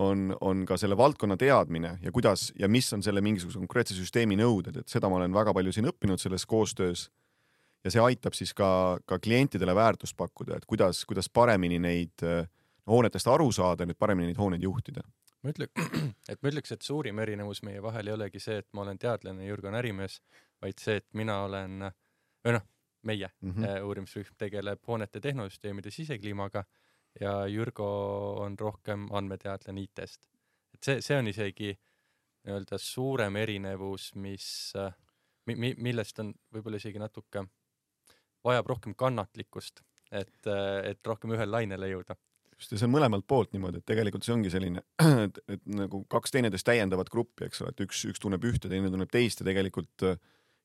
on, 0.00 0.36
on 0.40 0.62
ka 0.68 0.78
selle 0.80 0.96
valdkonna 0.96 1.36
teadmine 1.36 1.98
ja 2.02 2.12
kuidas 2.12 2.50
ja 2.58 2.68
mis 2.68 2.86
on 2.96 3.02
selle 3.04 3.20
mingisuguse 3.20 3.60
konkreetse 3.60 3.96
süsteemi 3.96 4.38
nõuded, 4.40 4.78
et 4.80 4.88
seda 4.88 5.10
ma 5.12 5.18
olen 5.18 5.34
väga 5.34 5.52
palju 5.52 5.74
siin 5.74 5.90
õppinud 5.90 6.20
selles 6.20 6.46
koostöös. 6.48 7.10
ja 7.84 7.90
see 7.90 8.00
aitab 8.00 8.32
siis 8.32 8.54
ka, 8.54 8.98
ka 9.04 9.18
klientidele 9.18 9.74
väärtust 9.74 10.16
pakkuda, 10.16 10.56
et 10.56 10.66
kuidas, 10.66 11.04
kuidas 11.04 11.28
paremini 11.28 11.80
neid 11.82 12.22
äh, 12.22 12.46
hoonetest 12.90 13.28
aru 13.30 13.50
saada, 13.52 13.86
nüüd 13.86 13.98
paremini 13.98 14.30
neid 14.30 14.40
hooneid 14.40 14.62
juhtida. 14.62 15.04
ma 15.42 15.50
ütle-, 15.50 15.68
et 16.30 16.42
ma 16.42 16.50
ütleks, 16.50 16.74
et 16.74 16.82
suurim 16.86 17.18
erinevus 17.18 17.62
meie 17.66 17.82
vahel 17.82 18.10
ei 18.10 18.16
olegi 18.16 18.40
see, 18.42 18.60
et 18.62 18.68
ma 18.72 18.84
olen 18.84 18.98
teadlane, 18.98 19.46
Jürgen 19.46 19.74
ärimees, 19.78 20.20
vaid 20.62 20.82
see, 20.82 21.00
et 21.02 21.08
mina 21.18 21.40
olen, 21.46 21.88
või 22.46 22.56
noh, 22.58 22.66
meie 23.02 23.28
mm 23.40 23.54
-hmm. 23.54 23.86
uurimisrühm 23.88 24.36
tegeleb 24.38 24.82
hoonete 24.86 25.20
tehnosüsteemide 25.20 25.90
sisekliimaga 25.90 26.64
ja 27.20 27.32
Jürgo 27.50 27.88
on 28.40 28.58
rohkem 28.58 29.08
andmeteadlane 29.10 29.80
IT-st. 29.80 30.28
et 30.74 30.82
see, 30.82 31.00
see 31.00 31.18
on 31.18 31.28
isegi 31.28 31.78
nii-öelda 32.44 32.78
suurem 32.78 33.36
erinevus, 33.36 34.14
mis 34.14 34.72
mi,, 35.46 35.54
mi, 35.54 35.74
millest 35.78 36.18
on 36.18 36.34
võib-olla 36.54 36.76
isegi 36.76 36.98
natuke, 36.98 37.44
vajab 38.44 38.66
rohkem 38.66 38.94
kannatlikkust 38.94 39.82
et, 40.12 40.50
et 40.84 41.06
rohkem 41.06 41.34
ühel 41.36 41.50
lainele 41.50 41.88
jõuda. 41.92 42.16
Ja 42.70 42.78
see 42.78 42.86
on 42.86 42.94
mõlemalt 42.94 43.26
poolt 43.26 43.54
niimoodi, 43.54 43.80
et 43.80 43.88
tegelikult 43.88 44.26
see 44.26 44.34
ongi 44.34 44.52
selline, 44.52 44.84
et, 45.26 45.40
et 45.50 45.62
nagu 45.66 46.04
kaks 46.12 46.34
teineteist 46.34 46.66
täiendavat 46.68 47.10
gruppi, 47.12 47.48
eks 47.48 47.64
ole, 47.64 47.72
et 47.74 47.82
üks, 47.86 48.04
üks 48.10 48.22
tunneb 48.22 48.44
ühte, 48.46 48.70
teine 48.70 48.90
tunneb 48.92 49.10
teist 49.12 49.42
ja 49.42 49.48
tegelikult 49.48 50.06
äh, 50.08 50.20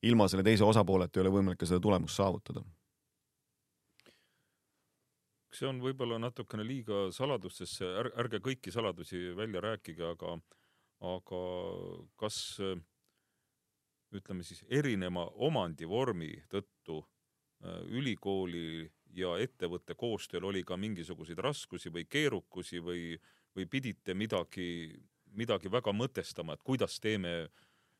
ilma 0.05 0.27
selle 0.29 0.45
teise 0.45 0.65
osapooleta 0.67 1.17
ei 1.17 1.25
ole 1.25 1.33
võimalik 1.39 1.61
ka 1.61 1.69
seda 1.69 1.81
tulemust 1.83 2.19
saavutada. 2.19 2.65
see 5.57 5.65
on 5.65 5.79
võib-olla 5.81 6.19
natukene 6.21 6.61
liiga 6.61 7.07
saladustesse, 7.15 7.87
ärge 8.21 8.37
kõiki 8.45 8.69
saladusi 8.69 9.31
välja 9.33 9.63
rääkige, 9.63 10.03
aga, 10.11 10.35
aga 11.01 11.39
kas 12.21 12.37
äh, 12.61 12.75
ütleme 14.13 14.45
siis 14.45 14.61
erineva 14.69 15.25
omandivormi 15.47 16.29
tõttu 16.51 16.99
äh, 17.01 17.81
ülikooli 17.89 18.85
ja 19.15 19.35
ettevõtte 19.41 19.95
koostööl 19.97 20.45
oli 20.49 20.63
ka 20.67 20.77
mingisuguseid 20.77 21.39
raskusi 21.43 21.91
või 21.93 22.05
keerukusi 22.09 22.81
või, 22.83 23.15
või 23.55 23.67
pidite 23.69 24.13
midagi, 24.13 24.97
midagi 25.37 25.71
väga 25.71 25.93
mõtestama, 25.93 26.57
et 26.57 26.63
kuidas 26.63 26.99
teeme 26.99 27.47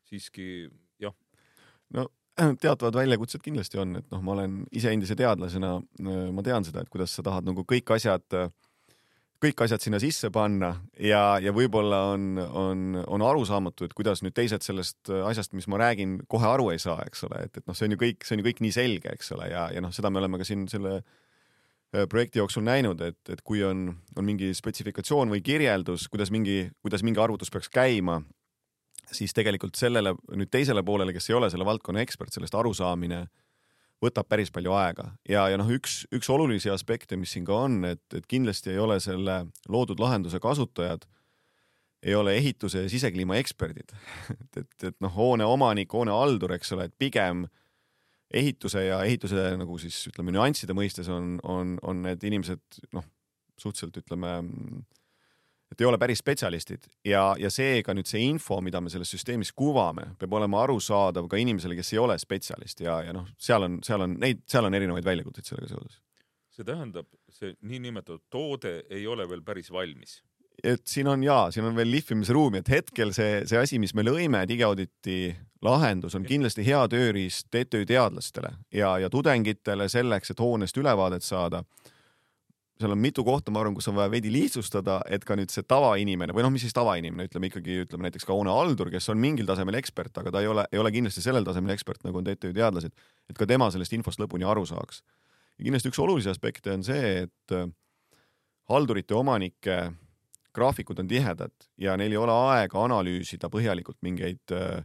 siiski 0.08 0.68
jah, 1.00 1.14
no 1.94 2.08
teatavad 2.60 2.94
väljakutsed 2.94 3.42
kindlasti 3.42 3.80
on, 3.82 3.96
et 3.98 4.10
noh, 4.12 4.22
ma 4.22 4.36
olen 4.36 4.60
ise 4.76 4.92
endise 4.94 5.16
teadlasena, 5.18 5.72
ma 6.06 6.44
tean 6.46 6.66
seda, 6.66 6.84
et 6.84 6.92
kuidas 6.92 7.14
sa 7.16 7.24
tahad 7.26 7.48
nagu 7.48 7.64
kõik 7.66 7.90
asjad, 7.96 8.38
kõik 9.42 9.62
asjad 9.62 9.82
sinna 9.82 10.00
sisse 10.02 10.30
panna 10.34 10.72
ja, 10.98 11.38
ja 11.42 11.52
võib-olla 11.54 12.00
on, 12.14 12.24
on, 12.38 12.98
on 13.06 13.24
arusaamatu, 13.24 13.86
et 13.86 13.94
kuidas 13.96 14.22
nüüd 14.24 14.34
teised 14.34 14.64
sellest 14.66 15.10
asjast, 15.12 15.54
mis 15.54 15.68
ma 15.70 15.78
räägin, 15.80 16.18
kohe 16.30 16.48
aru 16.48 16.72
ei 16.74 16.82
saa, 16.82 16.98
eks 17.06 17.22
ole, 17.28 17.44
et, 17.46 17.60
et 17.60 17.66
noh, 17.70 17.76
see 17.78 17.86
on 17.88 17.94
ju 17.94 18.00
kõik, 18.02 18.26
see 18.26 18.36
on 18.36 18.42
ju 18.42 18.48
kõik 18.48 18.62
nii 18.66 18.74
selge, 18.74 19.14
eks 19.14 19.32
ole, 19.36 19.50
ja, 19.52 19.68
ja 19.74 19.82
noh, 19.84 19.94
seda 19.94 20.10
me 20.10 20.22
oleme 20.22 20.40
ka 20.40 20.48
siin 20.48 20.66
selle 20.70 20.96
äh, 20.98 22.08
projekti 22.10 22.42
jooksul 22.42 22.66
näinud, 22.66 23.04
et, 23.06 23.20
et 23.30 23.44
kui 23.46 23.62
on, 23.66 23.86
on 24.16 24.26
mingi 24.26 24.50
spetsifikatsioon 24.58 25.30
või 25.36 25.44
kirjeldus, 25.46 26.08
kuidas 26.10 26.34
mingi, 26.34 26.64
kuidas 26.82 27.06
mingi 27.06 27.22
arvutus 27.22 27.54
peaks 27.54 27.70
käima, 27.70 28.20
siis 29.14 29.32
tegelikult 29.36 29.78
sellele 29.78 30.16
nüüd 30.34 30.50
teisele 30.50 30.82
poolele, 30.84 31.14
kes 31.14 31.30
ei 31.30 31.38
ole 31.38 31.52
selle 31.52 31.68
valdkonna 31.68 32.02
ekspert, 32.02 32.34
sellest 32.34 32.58
arusaamine 32.58 33.26
võtab 34.04 34.28
päris 34.30 34.50
palju 34.54 34.72
aega 34.78 35.10
ja, 35.28 35.48
ja 35.50 35.58
noh, 35.58 35.68
üks, 35.74 36.04
üks 36.14 36.28
olulisi 36.30 36.70
aspekte, 36.70 37.18
mis 37.18 37.32
siin 37.34 37.46
ka 37.48 37.56
on, 37.66 37.80
et, 37.88 38.04
et 38.14 38.26
kindlasti 38.30 38.74
ei 38.74 38.82
ole 38.82 38.98
selle 39.02 39.40
loodud 39.68 40.00
lahenduse 40.02 40.40
kasutajad, 40.42 41.06
ei 42.02 42.14
ole 42.14 42.36
ehituse 42.38 42.84
ja 42.84 42.90
sisekliima 42.90 43.38
eksperdid. 43.40 43.94
et, 44.36 44.60
et, 44.62 44.76
et 44.92 44.98
noh, 45.02 45.14
hoone 45.14 45.46
omanik, 45.48 45.90
hoone 45.92 46.14
haldur, 46.14 46.54
eks 46.54 46.76
ole, 46.76 46.86
et 46.86 46.94
pigem 46.98 47.46
ehituse 48.28 48.84
ja 48.84 49.00
ehituse 49.08 49.50
nagu 49.56 49.78
siis 49.80 50.02
ütleme 50.10 50.34
nüansside 50.34 50.76
mõistes 50.76 51.08
on, 51.10 51.38
on, 51.48 51.78
on 51.82 52.02
need 52.04 52.22
inimesed 52.28 52.82
noh, 52.94 53.06
suhteliselt 53.58 53.96
ütleme 54.04 54.34
et 55.72 55.80
ei 55.80 55.86
ole 55.86 55.98
päris 56.00 56.22
spetsialistid 56.22 56.88
ja, 57.06 57.32
ja 57.38 57.50
seega 57.52 57.94
nüüd 57.96 58.08
see 58.08 58.22
info, 58.26 58.60
mida 58.64 58.80
me 58.80 58.92
selles 58.92 59.10
süsteemis 59.12 59.52
kuvame, 59.56 60.12
peab 60.20 60.36
olema 60.38 60.62
arusaadav 60.64 61.28
ka 61.30 61.40
inimesele, 61.40 61.76
kes 61.78 61.92
ei 61.94 62.02
ole 62.02 62.18
spetsialist 62.20 62.80
ja, 62.84 63.00
ja 63.06 63.16
noh, 63.16 63.28
seal 63.40 63.66
on, 63.66 63.80
seal 63.84 64.06
on 64.06 64.16
neid, 64.22 64.44
seal 64.48 64.68
on 64.68 64.78
erinevaid 64.78 65.06
väljakutseid 65.06 65.50
sellega 65.50 65.74
seoses. 65.74 66.00
see 66.58 66.66
tähendab, 66.66 67.06
see 67.30 67.52
niinimetatud 67.60 68.24
toode 68.32 68.80
ei 68.90 69.06
ole 69.06 69.28
veel 69.28 69.44
päris 69.46 69.70
valmis. 69.72 70.22
et 70.62 70.86
siin 70.88 71.06
on 71.06 71.22
jaa, 71.22 71.50
siin 71.54 71.68
on 71.68 71.76
veel 71.76 71.90
lihvimisruumi, 71.90 72.64
et 72.64 72.72
hetkel 72.78 73.12
see, 73.16 73.44
see 73.46 73.60
asi, 73.60 73.78
mis 73.78 73.94
me 73.94 74.06
lõime, 74.06 74.42
digiauditi 74.48 75.36
lahendus 75.62 76.14
on 76.14 76.24
kindlasti 76.24 76.64
hea 76.66 76.80
tööriist 76.88 77.50
TTÜ 77.52 77.84
teadlastele 77.86 78.54
ja, 78.74 78.96
ja 79.02 79.10
tudengitele 79.10 79.88
selleks, 79.92 80.32
et 80.32 80.40
hoonest 80.40 80.76
ülevaadet 80.80 81.26
saada 81.26 81.62
seal 82.78 82.94
on 82.94 83.00
mitu 83.02 83.24
kohta, 83.26 83.52
ma 83.54 83.62
arvan, 83.62 83.74
kus 83.74 83.88
on 83.90 83.96
vaja 83.96 84.10
veidi 84.12 84.30
lihtsustada, 84.32 85.00
et 85.10 85.24
ka 85.26 85.36
nüüd 85.38 85.50
see 85.52 85.64
tavainimene 85.66 86.34
või 86.36 86.44
noh, 86.46 86.52
mis 86.54 86.62
siis 86.66 86.76
tavainimene, 86.76 87.26
ütleme 87.28 87.50
ikkagi, 87.50 87.80
ütleme 87.84 88.06
näiteks 88.06 88.26
ka 88.28 88.36
hoonehaldur, 88.36 88.90
kes 88.94 89.10
on 89.12 89.18
mingil 89.22 89.48
tasemel 89.48 89.78
ekspert, 89.80 90.14
aga 90.22 90.34
ta 90.34 90.42
ei 90.44 90.50
ole, 90.50 90.66
ei 90.72 90.82
ole 90.82 90.92
kindlasti 90.94 91.24
sellel 91.24 91.46
tasemel 91.46 91.74
ekspert, 91.74 92.04
nagu 92.06 92.20
on 92.20 92.28
TTÜ 92.28 92.52
teadlased, 92.54 92.94
et 93.30 93.38
ka 93.40 93.48
tema 93.50 93.70
sellest 93.74 93.96
infost 93.98 94.22
lõpuni 94.22 94.46
aru 94.46 94.66
saaks. 94.68 95.02
ja 95.58 95.66
kindlasti 95.66 95.90
üks 95.90 96.02
olulisi 96.02 96.30
aspekte 96.30 96.72
on 96.74 96.86
see, 96.86 97.24
et 97.26 97.56
äh, 97.56 97.66
haldurite 98.70 99.16
omanike 99.18 99.80
graafikud 100.54 100.98
on 101.02 101.08
tihedad 101.08 101.54
ja 101.78 101.96
neil 101.96 102.14
ei 102.14 102.20
ole 102.20 102.34
aega 102.52 102.84
analüüsida 102.84 103.50
põhjalikult 103.52 103.98
mingeid 104.06 104.54
äh, 104.54 104.84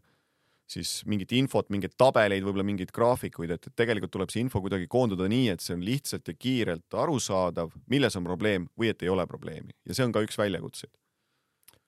siis 0.69 1.01
mingit 1.09 1.31
infot, 1.35 1.69
mingeid 1.73 1.95
tabeleid, 1.99 2.43
võib-olla 2.45 2.65
mingeid 2.65 2.91
graafikuid, 2.95 3.51
et, 3.55 3.69
tegelikult 3.77 4.13
tuleb 4.15 4.31
see 4.33 4.43
info 4.45 4.61
kuidagi 4.63 4.87
koondada 4.91 5.27
nii, 5.29 5.49
et 5.53 5.63
see 5.63 5.75
on 5.75 5.83
lihtsalt 5.85 6.31
ja 6.31 6.35
kiirelt 6.37 6.97
arusaadav, 7.03 7.73
milles 7.91 8.17
on 8.19 8.27
probleem 8.27 8.67
või 8.79 8.93
et 8.93 9.03
ei 9.03 9.11
ole 9.11 9.27
probleemi 9.29 9.75
ja 9.87 9.97
see 9.97 10.07
on 10.07 10.15
ka 10.15 10.23
üks 10.25 10.39
väljakutseid. 10.39 10.93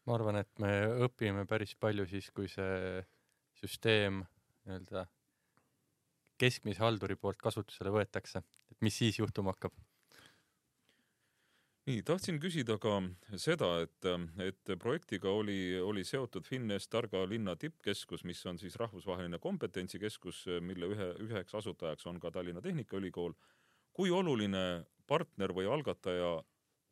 ma 0.05 0.17
arvan, 0.19 0.41
et 0.43 0.51
me 0.61 0.73
õpime 1.07 1.47
päris 1.49 1.75
palju 1.79 2.05
siis, 2.09 2.29
kui 2.35 2.51
see 2.51 3.01
süsteem 3.57 4.23
nii-öelda 4.65 5.05
keskmise 6.41 6.83
halduri 6.83 7.15
poolt 7.15 7.39
kasutusele 7.41 7.93
võetakse, 7.93 8.43
et 8.71 8.81
mis 8.83 8.97
siis 8.97 9.19
juhtuma 9.21 9.55
hakkab. 9.55 9.73
nii, 11.85 12.01
tahtsin 12.05 12.39
küsida 12.41 12.77
ka 12.81 12.97
seda, 13.41 13.69
et, 13.85 14.07
et 14.43 14.73
projektiga 14.81 15.29
oli, 15.29 15.77
oli 15.81 16.03
seotud 16.07 16.47
Finnes 16.47 16.87
Targa 16.89 17.23
linna 17.29 17.55
tippkeskus, 17.55 18.23
mis 18.25 18.41
on 18.49 18.59
siis 18.61 18.75
rahvusvaheline 18.81 19.39
kompetentsikeskus, 19.39 20.45
mille 20.65 20.89
ühe, 20.95 21.11
üheks 21.27 21.55
asutajaks 21.61 22.07
on 22.09 22.19
ka 22.19 22.31
Tallinna 22.31 22.61
Tehnikaülikool. 22.61 23.33
kui 23.95 24.11
oluline 24.11 24.85
partner 25.07 25.53
või 25.55 25.69
algataja 25.71 26.41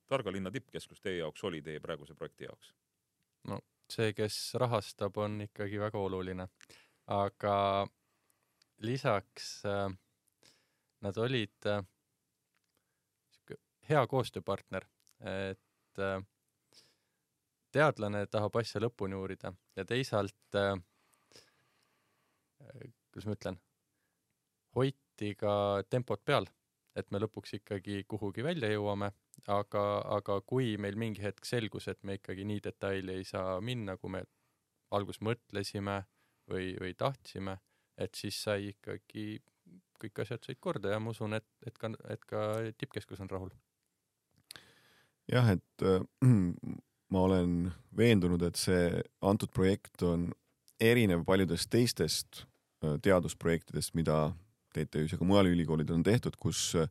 Targa 0.08 0.32
linna 0.32 0.52
tippkeskus 0.52 1.02
teie 1.02 1.18
jaoks 1.18 1.44
oli 1.44 1.62
teie 1.62 1.80
praeguse 1.80 2.16
projekti 2.16 2.50
jaoks? 2.50 2.74
see, 3.94 4.14
kes 4.14 4.36
rahastab, 4.58 5.18
on 5.22 5.42
ikkagi 5.46 5.80
väga 5.80 6.00
oluline, 6.00 6.48
aga 7.14 7.86
lisaks 8.82 9.50
äh, 9.70 9.90
nad 11.04 11.20
olid 11.20 11.68
äh, 11.70 11.84
hea 13.90 14.06
koostööpartner, 14.08 14.88
et 15.20 16.00
äh, 16.00 16.22
teadlane 17.74 18.26
tahab 18.32 18.56
asja 18.62 18.82
lõpuni 18.84 19.18
uurida 19.18 19.54
ja 19.76 19.86
teisalt 19.86 20.60
äh, 20.60 20.76
kuidas 23.14 23.30
ma 23.30 23.38
ütlen, 23.38 23.58
hoiti 24.76 25.34
ka 25.38 25.54
tempot 25.90 26.22
peal, 26.26 26.48
et 26.98 27.10
me 27.14 27.22
lõpuks 27.22 27.58
ikkagi 27.60 28.04
kuhugi 28.10 28.46
välja 28.46 28.72
jõuame, 28.74 29.12
aga, 29.54 29.84
aga 30.18 30.40
kui 30.50 30.74
meil 30.82 30.98
mingi 31.00 31.22
hetk 31.22 31.46
selgus, 31.46 31.88
et 31.92 32.02
me 32.04 32.18
ikkagi 32.20 32.46
nii 32.50 32.64
detaili 32.66 33.20
ei 33.20 33.28
saa 33.28 33.60
minna, 33.62 33.98
kui 34.02 34.16
me 34.18 34.24
alguses 34.94 35.22
mõtlesime 35.26 36.00
või, 36.50 36.74
või 36.82 36.94
tahtsime, 36.98 37.58
et 37.98 38.18
siis 38.18 38.40
sai 38.46 38.72
ikkagi 38.74 39.42
kõik 40.02 40.24
asjad 40.26 40.44
said 40.46 40.60
korda 40.60 40.94
ja 40.94 41.00
ma 41.00 41.14
usun, 41.14 41.38
et, 41.38 41.48
et 41.66 41.78
ka, 41.80 41.94
et 42.10 42.26
ka 42.30 42.42
tippkeskus 42.78 43.22
on 43.24 43.30
rahul. 43.32 43.54
jah, 45.32 45.54
et 45.56 45.86
äh, 45.86 46.02
ma 47.14 47.26
olen 47.28 47.72
veendunud, 47.98 48.42
et 48.46 48.60
see 48.60 48.90
antud 49.22 49.52
projekt 49.54 50.04
on 50.06 50.32
erinev 50.82 51.24
paljudest 51.28 51.70
teistest 51.72 52.44
äh, 52.84 52.98
teadusprojektidest, 53.04 53.94
mida 53.98 54.34
TTÜ-s 54.74 55.14
ja 55.14 55.20
ka 55.20 55.28
mujal 55.28 55.52
ülikoolidel 55.52 56.00
on 56.00 56.06
tehtud, 56.06 56.38
kus 56.42 56.72
äh, 56.80 56.90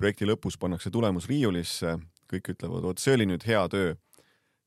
projekti 0.00 0.28
lõpus 0.28 0.56
pannakse 0.60 0.90
tulemus 0.92 1.28
riiulisse, 1.28 1.98
kõik 2.30 2.54
ütlevad, 2.54 2.86
vot 2.88 3.02
see 3.02 3.18
oli 3.18 3.28
nüüd 3.28 3.44
hea 3.46 3.66
töö. 3.68 3.96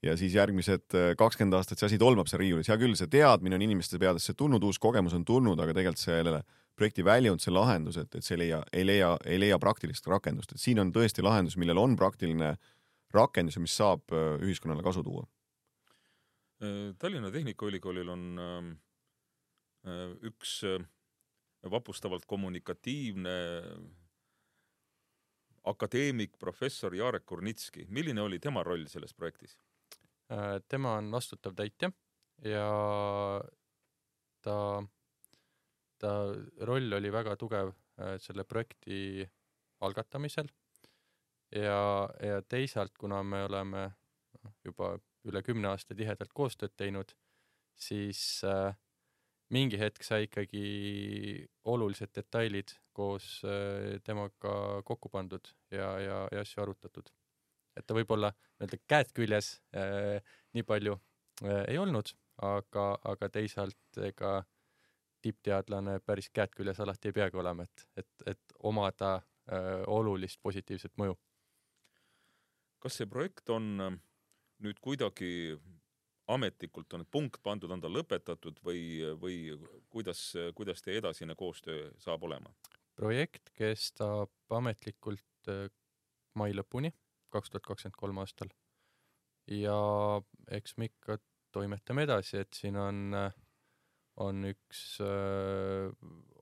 ja 0.04 0.18
siis 0.20 0.34
järgmised 0.36 0.96
äh, 1.00 1.14
kakskümmend 1.18 1.56
aastat 1.56 1.80
see 1.80 1.88
asi 1.88 1.98
tolmab 1.98 2.28
seal 2.28 2.42
riiulis, 2.44 2.68
hea 2.68 2.78
küll, 2.78 2.96
see 3.00 3.08
teadmine 3.08 3.56
on 3.56 3.64
inimeste 3.64 4.00
peadesse 4.00 4.36
tulnud, 4.36 4.64
uus 4.64 4.80
kogemus 4.80 5.16
on 5.16 5.24
tulnud, 5.26 5.60
aga 5.60 5.74
tegelikult 5.74 6.02
sellele 6.02 6.44
projekti 6.76 7.06
väljund, 7.06 7.40
see 7.40 7.54
lahendus, 7.54 7.98
et, 8.02 8.16
et 8.16 8.26
see 8.26 8.36
ei 8.36 8.42
leia, 8.42 8.60
ei 8.74 8.86
leia, 8.86 9.14
ei 9.26 9.40
leia 9.40 9.60
praktilist 9.62 10.08
rakendust, 10.10 10.52
et 10.54 10.62
siin 10.62 10.82
on 10.84 10.92
tõesti 10.92 11.24
lahendus, 11.24 11.56
millel 11.58 11.80
on 11.80 11.96
praktiline 11.96 12.52
rakendus 12.52 12.83
ja 13.14 13.62
mis 13.62 13.76
saab 13.78 14.12
äh, 14.12 14.40
ühiskonnale 14.42 14.84
kasu 14.84 15.04
tuua. 15.04 15.28
Tallinna 16.98 17.32
Tehnikaülikoolil 17.32 18.10
on 18.10 18.40
ähm, 18.40 18.70
äh, 19.84 20.14
üks 20.24 20.62
äh, 20.64 20.80
vapustavalt 21.70 22.26
kommunikatiivne 22.26 23.34
akadeemik, 25.64 26.38
professor 26.40 26.96
Jarek 26.96 27.26
Kurnitski. 27.26 27.86
milline 27.90 28.22
oli 28.22 28.40
tema 28.40 28.64
roll 28.64 28.86
selles 28.88 29.14
projektis? 29.14 29.58
Äh, 30.32 30.60
tema 30.68 30.98
on 30.98 31.12
vastutav 31.12 31.56
täitja 31.56 31.92
ja 32.44 32.68
ta, 34.42 34.58
ta 35.98 36.12
roll 36.68 36.94
oli 36.94 37.12
väga 37.12 37.36
tugev 37.40 37.72
äh, 38.00 38.18
selle 38.20 38.44
projekti 38.44 39.28
algatamisel 39.84 40.48
ja, 41.56 42.10
ja 42.24 42.42
teisalt, 42.50 42.96
kuna 43.00 43.24
me 43.24 43.44
oleme 43.48 43.88
noh, 44.44 44.56
juba 44.66 44.94
üle 45.30 45.44
kümne 45.44 45.72
aasta 45.72 45.96
tihedalt 45.96 46.34
koostööd 46.36 46.74
teinud, 46.78 47.14
siis 47.80 48.42
äh, 48.48 48.76
mingi 49.54 49.80
hetk 49.80 50.04
sai 50.06 50.28
ikkagi 50.28 50.64
olulised 51.70 52.14
detailid 52.16 52.76
koos 52.96 53.42
äh, 53.48 54.00
temaga 54.04 54.82
kokku 54.86 55.12
pandud 55.14 55.48
ja, 55.72 55.94
ja, 56.00 56.24
ja 56.32 56.44
asju 56.46 56.64
arutatud. 56.64 57.10
et 57.78 57.86
ta 57.88 57.96
võib-olla 57.98 58.30
nii-öelda 58.34 58.78
käed 58.88 59.14
küljes 59.18 59.56
äh, 59.76 60.20
nii 60.54 60.66
palju 60.68 60.98
äh, 61.46 61.64
ei 61.68 61.78
olnud, 61.82 62.14
aga, 62.42 62.94
aga 63.04 63.30
teisalt 63.30 64.02
ega 64.10 64.42
tippteadlane 65.24 66.00
päris 66.06 66.30
käed 66.34 66.52
küljes 66.56 66.82
alati 66.84 67.10
ei 67.10 67.16
peagi 67.16 67.40
olema, 67.40 67.64
et, 67.64 67.86
et, 67.98 68.26
et 68.34 68.58
omada 68.60 69.16
äh, 69.18 69.84
olulist 69.88 70.42
positiivset 70.44 70.94
mõju. 71.00 71.16
Kas 72.84 73.00
see 73.00 73.08
projekt 73.08 73.50
on 73.54 73.70
äh, 73.80 73.96
nüüd 74.64 74.80
kuidagi 74.84 75.56
ametlikult 76.34 76.94
on 76.96 77.04
punkt 77.12 77.42
pandud, 77.44 77.72
on 77.72 77.82
ta 77.84 77.90
lõpetatud 77.92 78.62
või, 78.64 79.04
või 79.20 79.38
kuidas, 79.92 80.30
kuidas 80.56 80.84
teie 80.84 81.02
edasine 81.02 81.36
koostöö 81.36 81.90
saab 82.00 82.24
olema? 82.24 82.54
projekt 82.96 83.50
kestab 83.58 84.32
ametlikult 84.54 85.50
äh, 85.50 85.68
mai 86.38 86.54
lõpuni, 86.54 86.94
kaks 87.34 87.54
tuhat 87.54 87.66
kakskümmend 87.66 87.98
kolm 87.98 88.22
aastal. 88.22 88.52
ja 89.50 89.78
eks 90.56 90.78
me 90.78 90.88
ikka 90.92 91.18
toimetame 91.54 92.06
edasi, 92.08 92.40
et 92.44 92.54
siin 92.58 92.78
on, 92.80 93.02
äh, 93.18 93.34
on 94.24 94.46
üks 94.50 95.00
äh, 95.04 95.90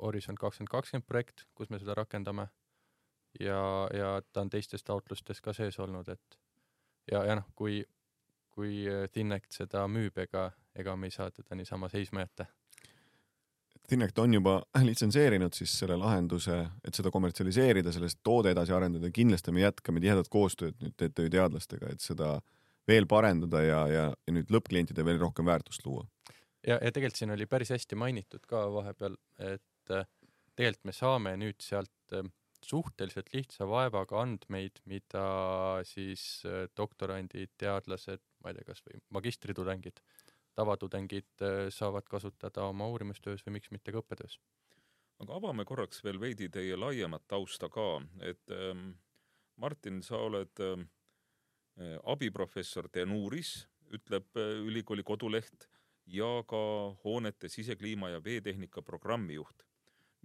Horisont 0.01 0.39
kakskümmend 0.39 0.71
kakskümmend 0.71 1.07
projekt, 1.07 1.45
kus 1.55 1.71
me 1.71 1.79
seda 1.79 1.95
rakendame. 1.97 2.49
Ja, 3.39 3.87
ja 3.93 4.21
ta 4.33 4.41
on 4.41 4.49
teistes 4.49 4.83
taotlustes 4.83 5.41
ka 5.41 5.53
sees 5.53 5.79
olnud, 5.79 6.09
et 6.09 6.39
ja, 7.11 7.23
ja 7.25 7.35
noh, 7.35 7.47
kui, 7.55 7.83
kui 8.49 8.85
Tinect 9.13 9.51
seda 9.51 9.87
müüb, 9.87 10.17
ega, 10.17 10.49
ega 10.75 10.95
me 10.95 11.07
ei 11.07 11.15
saa 11.15 11.31
teda 11.31 11.55
niisama 11.55 11.89
seisma 11.89 12.25
jätta 12.25 12.45
Tinect 13.91 14.19
on 14.19 14.33
juba 14.33 14.53
litsenseerinud 14.89 15.55
siis 15.57 15.73
selle 15.81 15.97
lahenduse, 15.99 16.57
et 16.87 16.95
seda 16.95 17.11
kommertsialiseerida, 17.11 17.91
sellest 17.91 18.21
toode 18.23 18.53
edasi 18.55 18.71
arendada, 18.75 19.11
kindlasti 19.11 19.51
me 19.51 19.65
jätkame 19.65 20.03
tihedat 20.03 20.29
koostööd 20.31 20.77
nüüd 20.79 20.95
TTÜ 20.95 21.27
teadlastega, 21.33 21.91
et 21.91 22.03
seda 22.03 22.37
veel 22.87 23.07
parendada 23.11 23.61
ja, 23.65 23.81
ja, 23.91 24.05
ja 24.15 24.35
nüüd 24.35 24.51
lõppklientidele 24.53 25.09
veel 25.09 25.19
rohkem 25.21 25.49
väärtust 25.49 25.83
luua. 25.85 26.07
ja, 26.67 26.77
ja 26.77 26.91
tegelikult 26.91 27.19
siin 27.19 27.35
oli 27.35 27.49
päris 27.51 27.73
hästi 27.75 27.99
mainitud 27.99 28.47
ka 28.47 28.63
vahepeal, 28.73 29.17
et 29.39 29.91
äh, 29.91 30.07
tegelikult 30.55 30.87
me 30.87 30.95
saame 30.95 31.35
nüüd 31.41 31.59
sealt 31.59 32.15
äh, 32.15 32.23
suhteliselt 32.67 33.31
lihtsa 33.33 33.67
vaevaga 33.67 34.21
andmeid, 34.21 34.81
mida 34.85 35.25
siis 35.87 36.43
äh, 36.45 36.67
doktorandid, 36.77 37.53
teadlased, 37.57 38.23
ma 38.43 38.51
ei 38.51 38.59
tea, 38.59 38.67
kasvõi 38.73 39.01
magistritudengid 39.17 40.01
tavatudengid 40.55 41.41
äh, 41.41 41.69
saavad 41.69 42.07
kasutada 42.09 42.65
oma 42.69 42.87
uurimustöös 42.91 43.45
või 43.45 43.57
miks 43.57 43.71
mitte 43.71 43.91
ka 43.91 44.01
õppetöös. 44.01 44.39
aga 45.21 45.35
avame 45.37 45.65
korraks 45.65 46.03
veel 46.03 46.19
veidi 46.19 46.49
teie 46.49 46.75
laiemat 46.75 47.27
tausta 47.27 47.69
ka, 47.69 48.01
et 48.21 48.51
ähm, 48.51 48.93
Martin, 49.55 50.01
sa 50.03 50.17
oled 50.17 50.59
ähm, 50.59 50.87
äh, 51.77 51.97
abiprofessor 52.03 52.89
Tenuuris, 52.89 53.67
ütleb 53.93 54.37
äh, 54.37 54.55
ülikooli 54.65 55.03
koduleht, 55.03 55.67
ja 56.05 56.43
ka 56.47 56.61
hoonete 57.03 57.49
sisekliima 57.49 58.09
ja 58.09 58.23
veetehnika 58.23 58.81
programmijuht. 58.81 59.63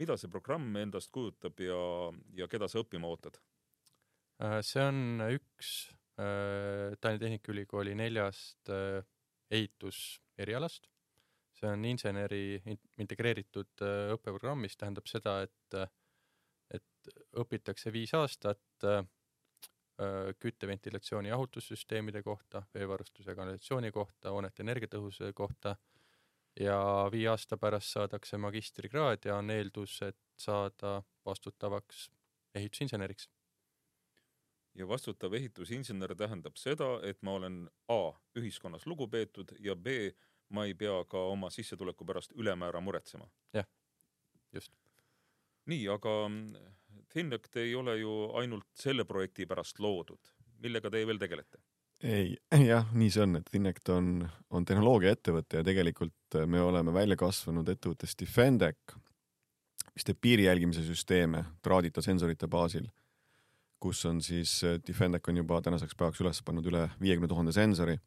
Mida 0.01 0.17
see 0.21 0.31
programm 0.33 0.77
endast 0.81 1.11
kujutab 1.15 1.61
ja, 1.63 1.79
ja 2.37 2.49
keda 2.51 2.69
sa 2.69 2.83
õppima 2.83 3.09
ootad? 3.11 3.39
Äh, 4.43 4.61
see 4.67 4.85
on 4.85 5.23
üks 5.31 5.71
äh, 6.21 6.93
Tallinna 7.01 7.23
Tehnikaülikooli 7.25 7.95
neljast 7.97 8.69
äh, 8.73 9.01
ehituserialast. 9.51 10.91
see 11.57 11.69
on 11.73 11.85
inseneri 11.89 12.61
integreeritud 13.01 13.81
õppeprogramm, 14.13 14.61
mis 14.61 14.75
tähendab 14.77 15.07
seda, 15.09 15.39
et, 15.47 15.77
et 16.69 17.09
õpitakse 17.41 17.89
viis 17.95 18.13
aastat 18.13 18.85
kütte, 20.37 20.69
ventilatsiooni, 20.69 21.31
jahutussüsteemide 21.33 22.21
kohta, 22.27 22.61
veevarustuse 22.77 23.33
ja 23.33 23.39
kanalisatsiooni 23.39 23.89
kohta, 23.95 24.35
hoonete 24.37 24.67
energiatõhususe 24.67 25.33
kohta 25.33 25.73
ja 26.61 27.09
viie 27.13 27.29
aasta 27.29 27.57
pärast 27.57 27.93
saadakse 27.93 28.39
magistrikraad 28.39 29.25
ja 29.25 29.37
on 29.37 29.51
eeldus, 29.51 30.01
et 30.03 30.19
saada 30.41 31.03
vastutavaks 31.25 32.11
ehitusinseneriks 32.55 33.29
ja 34.77 34.89
vastutav 34.89 35.35
ehitusinsener 35.35 36.15
tähendab 36.17 36.57
seda, 36.61 37.01
et 37.03 37.23
ma 37.23 37.37
olen 37.41 37.61
A 37.89 38.01
ühiskonnas 38.37 38.87
lugupeetud 38.87 39.57
ja 39.61 39.77
B 39.77 40.11
ma 40.49 40.65
ei 40.67 40.75
pea 40.75 41.05
ka 41.09 41.23
oma 41.33 41.51
sissetuleku 41.51 42.05
pärast 42.05 42.33
ülemäära 42.37 42.81
muretsema. 42.81 43.29
jah, 43.55 43.67
just. 44.53 44.73
nii, 45.67 45.89
aga 45.89 46.11
Finnect 47.13 47.57
ei 47.57 47.75
ole 47.75 47.97
ju 47.99 48.13
ainult 48.35 48.69
selle 48.75 49.05
projekti 49.05 49.47
pärast 49.47 49.81
loodud, 49.81 50.33
millega 50.63 50.91
teie 50.91 51.07
veel 51.07 51.19
tegelete? 51.19 51.59
ei, 52.03 52.37
jah, 52.67 52.93
nii 52.93 53.11
see 53.11 53.25
on, 53.25 53.37
et 53.41 53.51
Finnect 53.51 53.89
on, 53.89 54.29
on 54.51 54.65
tehnoloogiaettevõte 54.65 55.63
ja 55.63 55.67
tegelikult 55.67 56.16
me 56.47 56.61
oleme 56.61 56.93
välja 56.95 57.17
kasvanud 57.17 57.69
ettevõttest 57.69 58.21
Defendec, 58.21 58.77
mis 59.95 60.05
teeb 60.05 60.19
piiri 60.21 60.45
jälgimise 60.49 60.85
süsteeme 60.85 61.45
traadita 61.63 62.03
sensorite 62.05 62.49
baasil 62.49 62.89
kus 63.81 64.05
on 64.07 64.21
siis 64.23 64.65
äh, 64.65 64.81
Defendec 64.89 65.29
on 65.29 65.37
juba 65.37 65.61
tänaseks 65.63 65.97
päevaks 65.97 66.21
üles 66.25 66.43
pannud 66.45 66.67
üle 66.67 66.89
viiekümne 67.01 67.29
tuhande 67.29 67.53
sensori. 67.53 67.99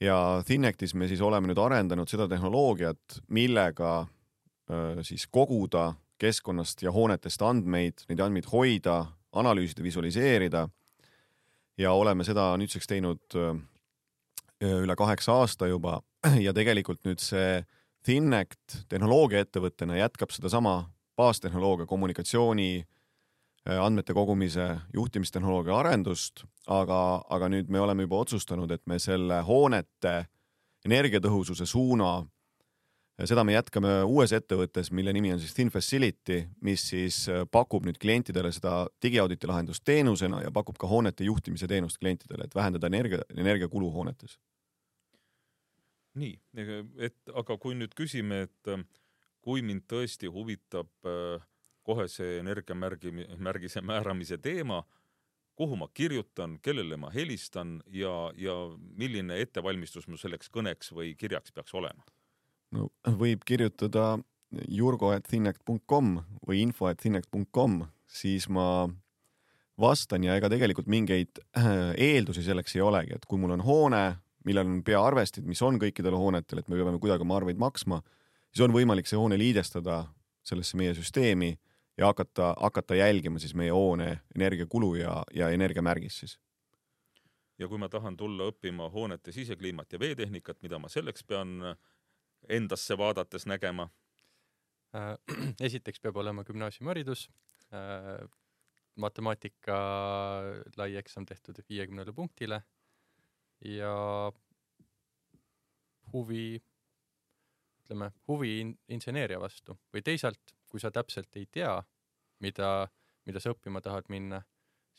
ja 0.00 0.42
Thinectis 0.46 0.94
me 0.94 1.08
siis 1.08 1.20
oleme 1.20 1.50
nüüd 1.50 1.58
arendanud 1.58 2.08
seda 2.08 2.28
tehnoloogiat, 2.28 3.20
millega 3.28 3.92
äh, 4.00 5.02
siis 5.02 5.26
koguda 5.26 5.92
keskkonnast 6.18 6.82
ja 6.82 6.92
hoonetest 6.92 7.42
andmeid, 7.42 8.02
neid 8.08 8.20
andmeid 8.20 8.48
hoida, 8.52 9.04
analüüsida, 9.32 9.82
visualiseerida. 9.82 10.68
ja 11.78 11.92
oleme 11.92 12.24
seda 12.24 12.56
nüüdseks 12.56 12.86
teinud 12.86 13.36
äh, 13.36 13.54
üle 14.82 14.96
kaheksa 14.96 15.32
aasta 15.32 15.66
juba 15.66 16.00
ja 16.46 16.54
tegelikult 16.56 17.04
nüüd 17.08 17.22
see 17.22 17.64
Thinect 18.06 18.84
tehnoloogiaettevõttena 18.88 19.98
jätkab 19.98 20.30
sedasama 20.32 20.80
baastehnoloogia 21.18 21.86
kommunikatsiooni 21.86 22.86
Äh, 23.68 23.76
andmete 23.84 24.14
kogumise 24.14 24.78
juhtimistehnoloogia 24.94 25.74
arendust, 25.76 26.44
aga, 26.72 27.20
aga 27.28 27.50
nüüd 27.52 27.68
me 27.68 27.80
oleme 27.82 28.06
juba 28.06 28.22
otsustanud, 28.22 28.70
et 28.72 28.84
me 28.88 28.96
selle 29.02 29.42
hoonete 29.44 30.22
energiatõhususe 30.88 31.66
suuna, 31.68 32.12
äh, 32.22 33.26
seda 33.28 33.44
me 33.44 33.52
jätkame 33.52 33.98
uues 34.08 34.32
ettevõttes, 34.32 34.88
mille 34.94 35.12
nimi 35.12 35.34
on 35.34 35.42
siis 35.42 35.52
Thin 35.52 35.72
Facility, 35.74 36.46
mis 36.64 36.86
siis 36.94 37.24
äh, 37.28 37.42
pakub 37.50 37.84
nüüd 37.84 38.00
klientidele 38.00 38.54
seda 38.56 38.86
digiauditi 39.04 39.50
lahendust 39.50 39.84
teenusena 39.84 40.40
ja 40.46 40.54
pakub 40.54 40.80
ka 40.80 40.88
hoonete 40.88 41.28
juhtimise 41.28 41.68
teenust 41.68 42.00
klientidele, 42.00 42.48
et 42.48 42.56
vähendada 42.56 42.88
energia, 42.88 43.20
energiakulu 43.36 43.90
hoonetes. 43.92 44.38
Nii, 46.18 46.34
et 47.08 47.32
aga 47.34 47.56
kui 47.60 47.76
nüüd 47.78 47.94
küsime, 47.98 48.44
et 48.48 48.72
kui 49.44 49.62
mind 49.64 49.86
tõesti 49.90 50.30
huvitab 50.32 50.90
äh, 51.08 51.44
kohe 51.88 52.08
see 52.12 52.38
energiamärgi, 52.42 53.12
märgise 53.40 53.80
määramise 53.80 54.38
teema, 54.44 54.82
kuhu 55.58 55.78
ma 55.80 55.88
kirjutan, 55.94 56.58
kellele 56.62 56.98
ma 57.00 57.10
helistan 57.10 57.78
ja, 57.90 58.12
ja 58.36 58.54
milline 58.78 59.40
ettevalmistus 59.42 60.06
mul 60.06 60.20
selleks 60.20 60.52
kõneks 60.54 60.92
või 60.94 61.14
kirjaks 61.18 61.54
peaks 61.54 61.74
olema? 61.74 62.04
no 62.76 62.90
võib 63.18 63.46
kirjutada 63.48 64.18
jurgo.thinnect.com 64.68 66.18
või 66.46 66.62
info.thinnect.com, 66.66 67.80
siis 68.08 68.48
ma 68.52 68.88
vastan 69.80 70.24
ja 70.26 70.36
ega 70.36 70.50
tegelikult 70.52 70.88
mingeid 70.90 71.40
eeldusi 71.96 72.44
selleks 72.44 72.76
ei 72.76 72.84
olegi, 72.84 73.16
et 73.16 73.26
kui 73.28 73.40
mul 73.40 73.56
on 73.56 73.64
hoone, 73.64 74.04
millel 74.48 74.68
on 74.68 74.82
peaarvestid, 74.84 75.46
mis 75.48 75.60
on 75.66 75.78
kõikidel 75.80 76.16
hoonetel, 76.16 76.62
et 76.62 76.70
me 76.70 76.78
peame 76.80 77.00
kuidagi 77.02 77.26
oma 77.26 77.38
arveid 77.38 77.60
maksma, 77.60 78.00
siis 78.50 78.64
on 78.64 78.74
võimalik 78.74 79.08
see 79.08 79.18
hoone 79.20 79.38
liidestada 79.40 80.02
sellesse 80.48 80.78
meie 80.80 80.94
süsteemi 80.96 81.52
ja 81.98 82.08
hakata, 82.08 82.54
hakata 82.56 82.96
jälgima 82.98 83.40
siis 83.42 83.54
meie 83.58 83.74
hoone 83.74 84.20
energiakulu 84.36 84.94
ja, 85.00 85.20
ja 85.34 85.50
energiamärgis 85.54 86.20
siis. 86.22 86.38
ja 87.58 87.68
kui 87.68 87.78
ma 87.78 87.88
tahan 87.92 88.16
tulla 88.16 88.48
õppima 88.52 88.88
hoonete 88.94 89.34
sisekliimat 89.34 89.92
ja 89.92 90.00
veetehnikat, 90.00 90.62
mida 90.62 90.78
ma 90.78 90.88
selleks 90.88 91.24
pean 91.26 91.58
endasse 92.48 92.98
vaadates 92.98 93.46
nägema? 93.50 93.88
Äh, 94.96 95.16
esiteks 95.68 96.00
peab 96.00 96.16
olema 96.16 96.44
gümnaasiumiharidus, 96.48 97.28
äh, 97.74 98.22
matemaatika 98.96 99.78
lai 100.76 100.94
eksam 100.96 101.26
tehtud 101.26 101.60
viiekümnele 101.68 102.12
punktile 102.12 102.62
ja 103.64 103.94
huvi, 106.12 106.60
ütleme, 107.82 108.12
huvi 108.28 108.54
inseneeria 108.94 109.40
vastu 109.42 109.76
või 109.92 110.04
teisalt 110.06 110.58
kui 110.68 110.80
sa 110.80 110.90
täpselt 110.94 111.36
ei 111.40 111.46
tea, 111.52 111.74
mida, 112.44 112.88
mida 113.26 113.40
sa 113.42 113.52
õppima 113.54 113.80
tahad 113.84 114.08
minna, 114.12 114.40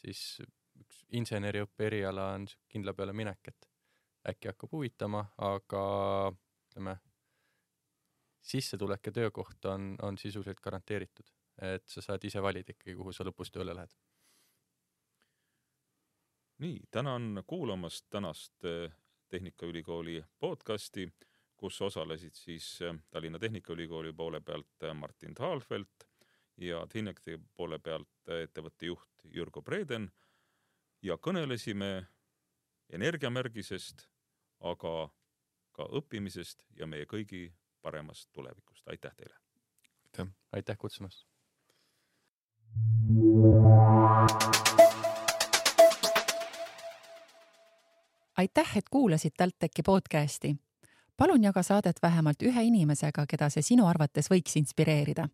siis 0.02 0.42
üks 0.80 1.04
inseneriõppe 1.20 1.88
eriala 1.90 2.32
on 2.38 2.48
kindla 2.72 2.96
peale 2.98 3.14
minek, 3.14 3.52
et 3.52 3.70
äkki 4.30 4.52
hakkab 4.52 4.74
huvitama, 4.76 5.24
aga 5.46 5.84
ütleme, 6.34 6.98
sissetulek 8.50 9.10
ja 9.10 9.16
töökoht 9.16 9.66
on, 9.70 9.94
on 10.06 10.18
sisuliselt 10.18 10.62
garanteeritud, 10.64 11.28
et 11.70 11.86
sa 11.92 12.02
saad 12.02 12.24
ise 12.26 12.42
valida 12.42 12.74
ikkagi, 12.74 12.96
kuhu 12.98 13.14
sa 13.14 13.28
lõpus 13.28 13.52
tööle 13.54 13.76
lähed. 13.76 13.94
Nii, 16.60 16.80
tänan 16.92 17.44
kuulamast 17.48 18.06
tänast 18.10 18.66
eh, 18.66 18.92
Tehnikaülikooli 19.30 20.24
podcasti, 20.40 21.14
kus 21.58 21.82
osalesid 21.82 22.34
siis 22.34 22.82
eh, 22.82 22.96
Tallinna 23.10 23.40
Tehnikaülikooli 23.40 24.14
poole 24.14 24.42
pealt 24.42 24.84
eh, 24.84 24.94
Martin 24.94 25.34
Thalfeld 25.34 26.08
ja 26.58 26.88
Thinekti 26.88 27.40
poole 27.56 27.80
pealt 27.80 28.32
ettevõtte 28.44 28.86
juht 28.86 29.24
Jürgo 29.24 29.62
Breden 29.62 30.12
ja 31.02 31.16
kõnelesime 31.18 32.08
energiamärgisest, 32.90 34.10
aga 34.60 35.10
ka 35.72 35.88
õppimisest 35.96 36.66
ja 36.76 36.88
meie 36.88 37.06
kõigi 37.06 37.54
paremast 37.82 38.30
tulevikust. 38.34 38.88
aitäh 38.88 39.16
teile! 39.16 39.36
aitäh! 40.06 40.28
aitäh 40.52 40.78
kutsumast! 40.78 41.28
Aitäh, 48.40 48.78
et 48.78 48.90
kuulasid 48.90 49.32
TalTechi 49.38 49.84
podcasti. 49.86 50.56
palun 51.18 51.44
jaga 51.44 51.64
saadet 51.64 51.98
vähemalt 52.02 52.44
ühe 52.44 52.62
inimesega, 52.64 53.26
keda 53.28 53.50
see 53.52 53.62
sinu 53.62 53.86
arvates 53.86 54.30
võiks 54.32 54.56
inspireerida. 54.56 55.28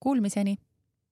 Kuulmiseni 0.00 0.56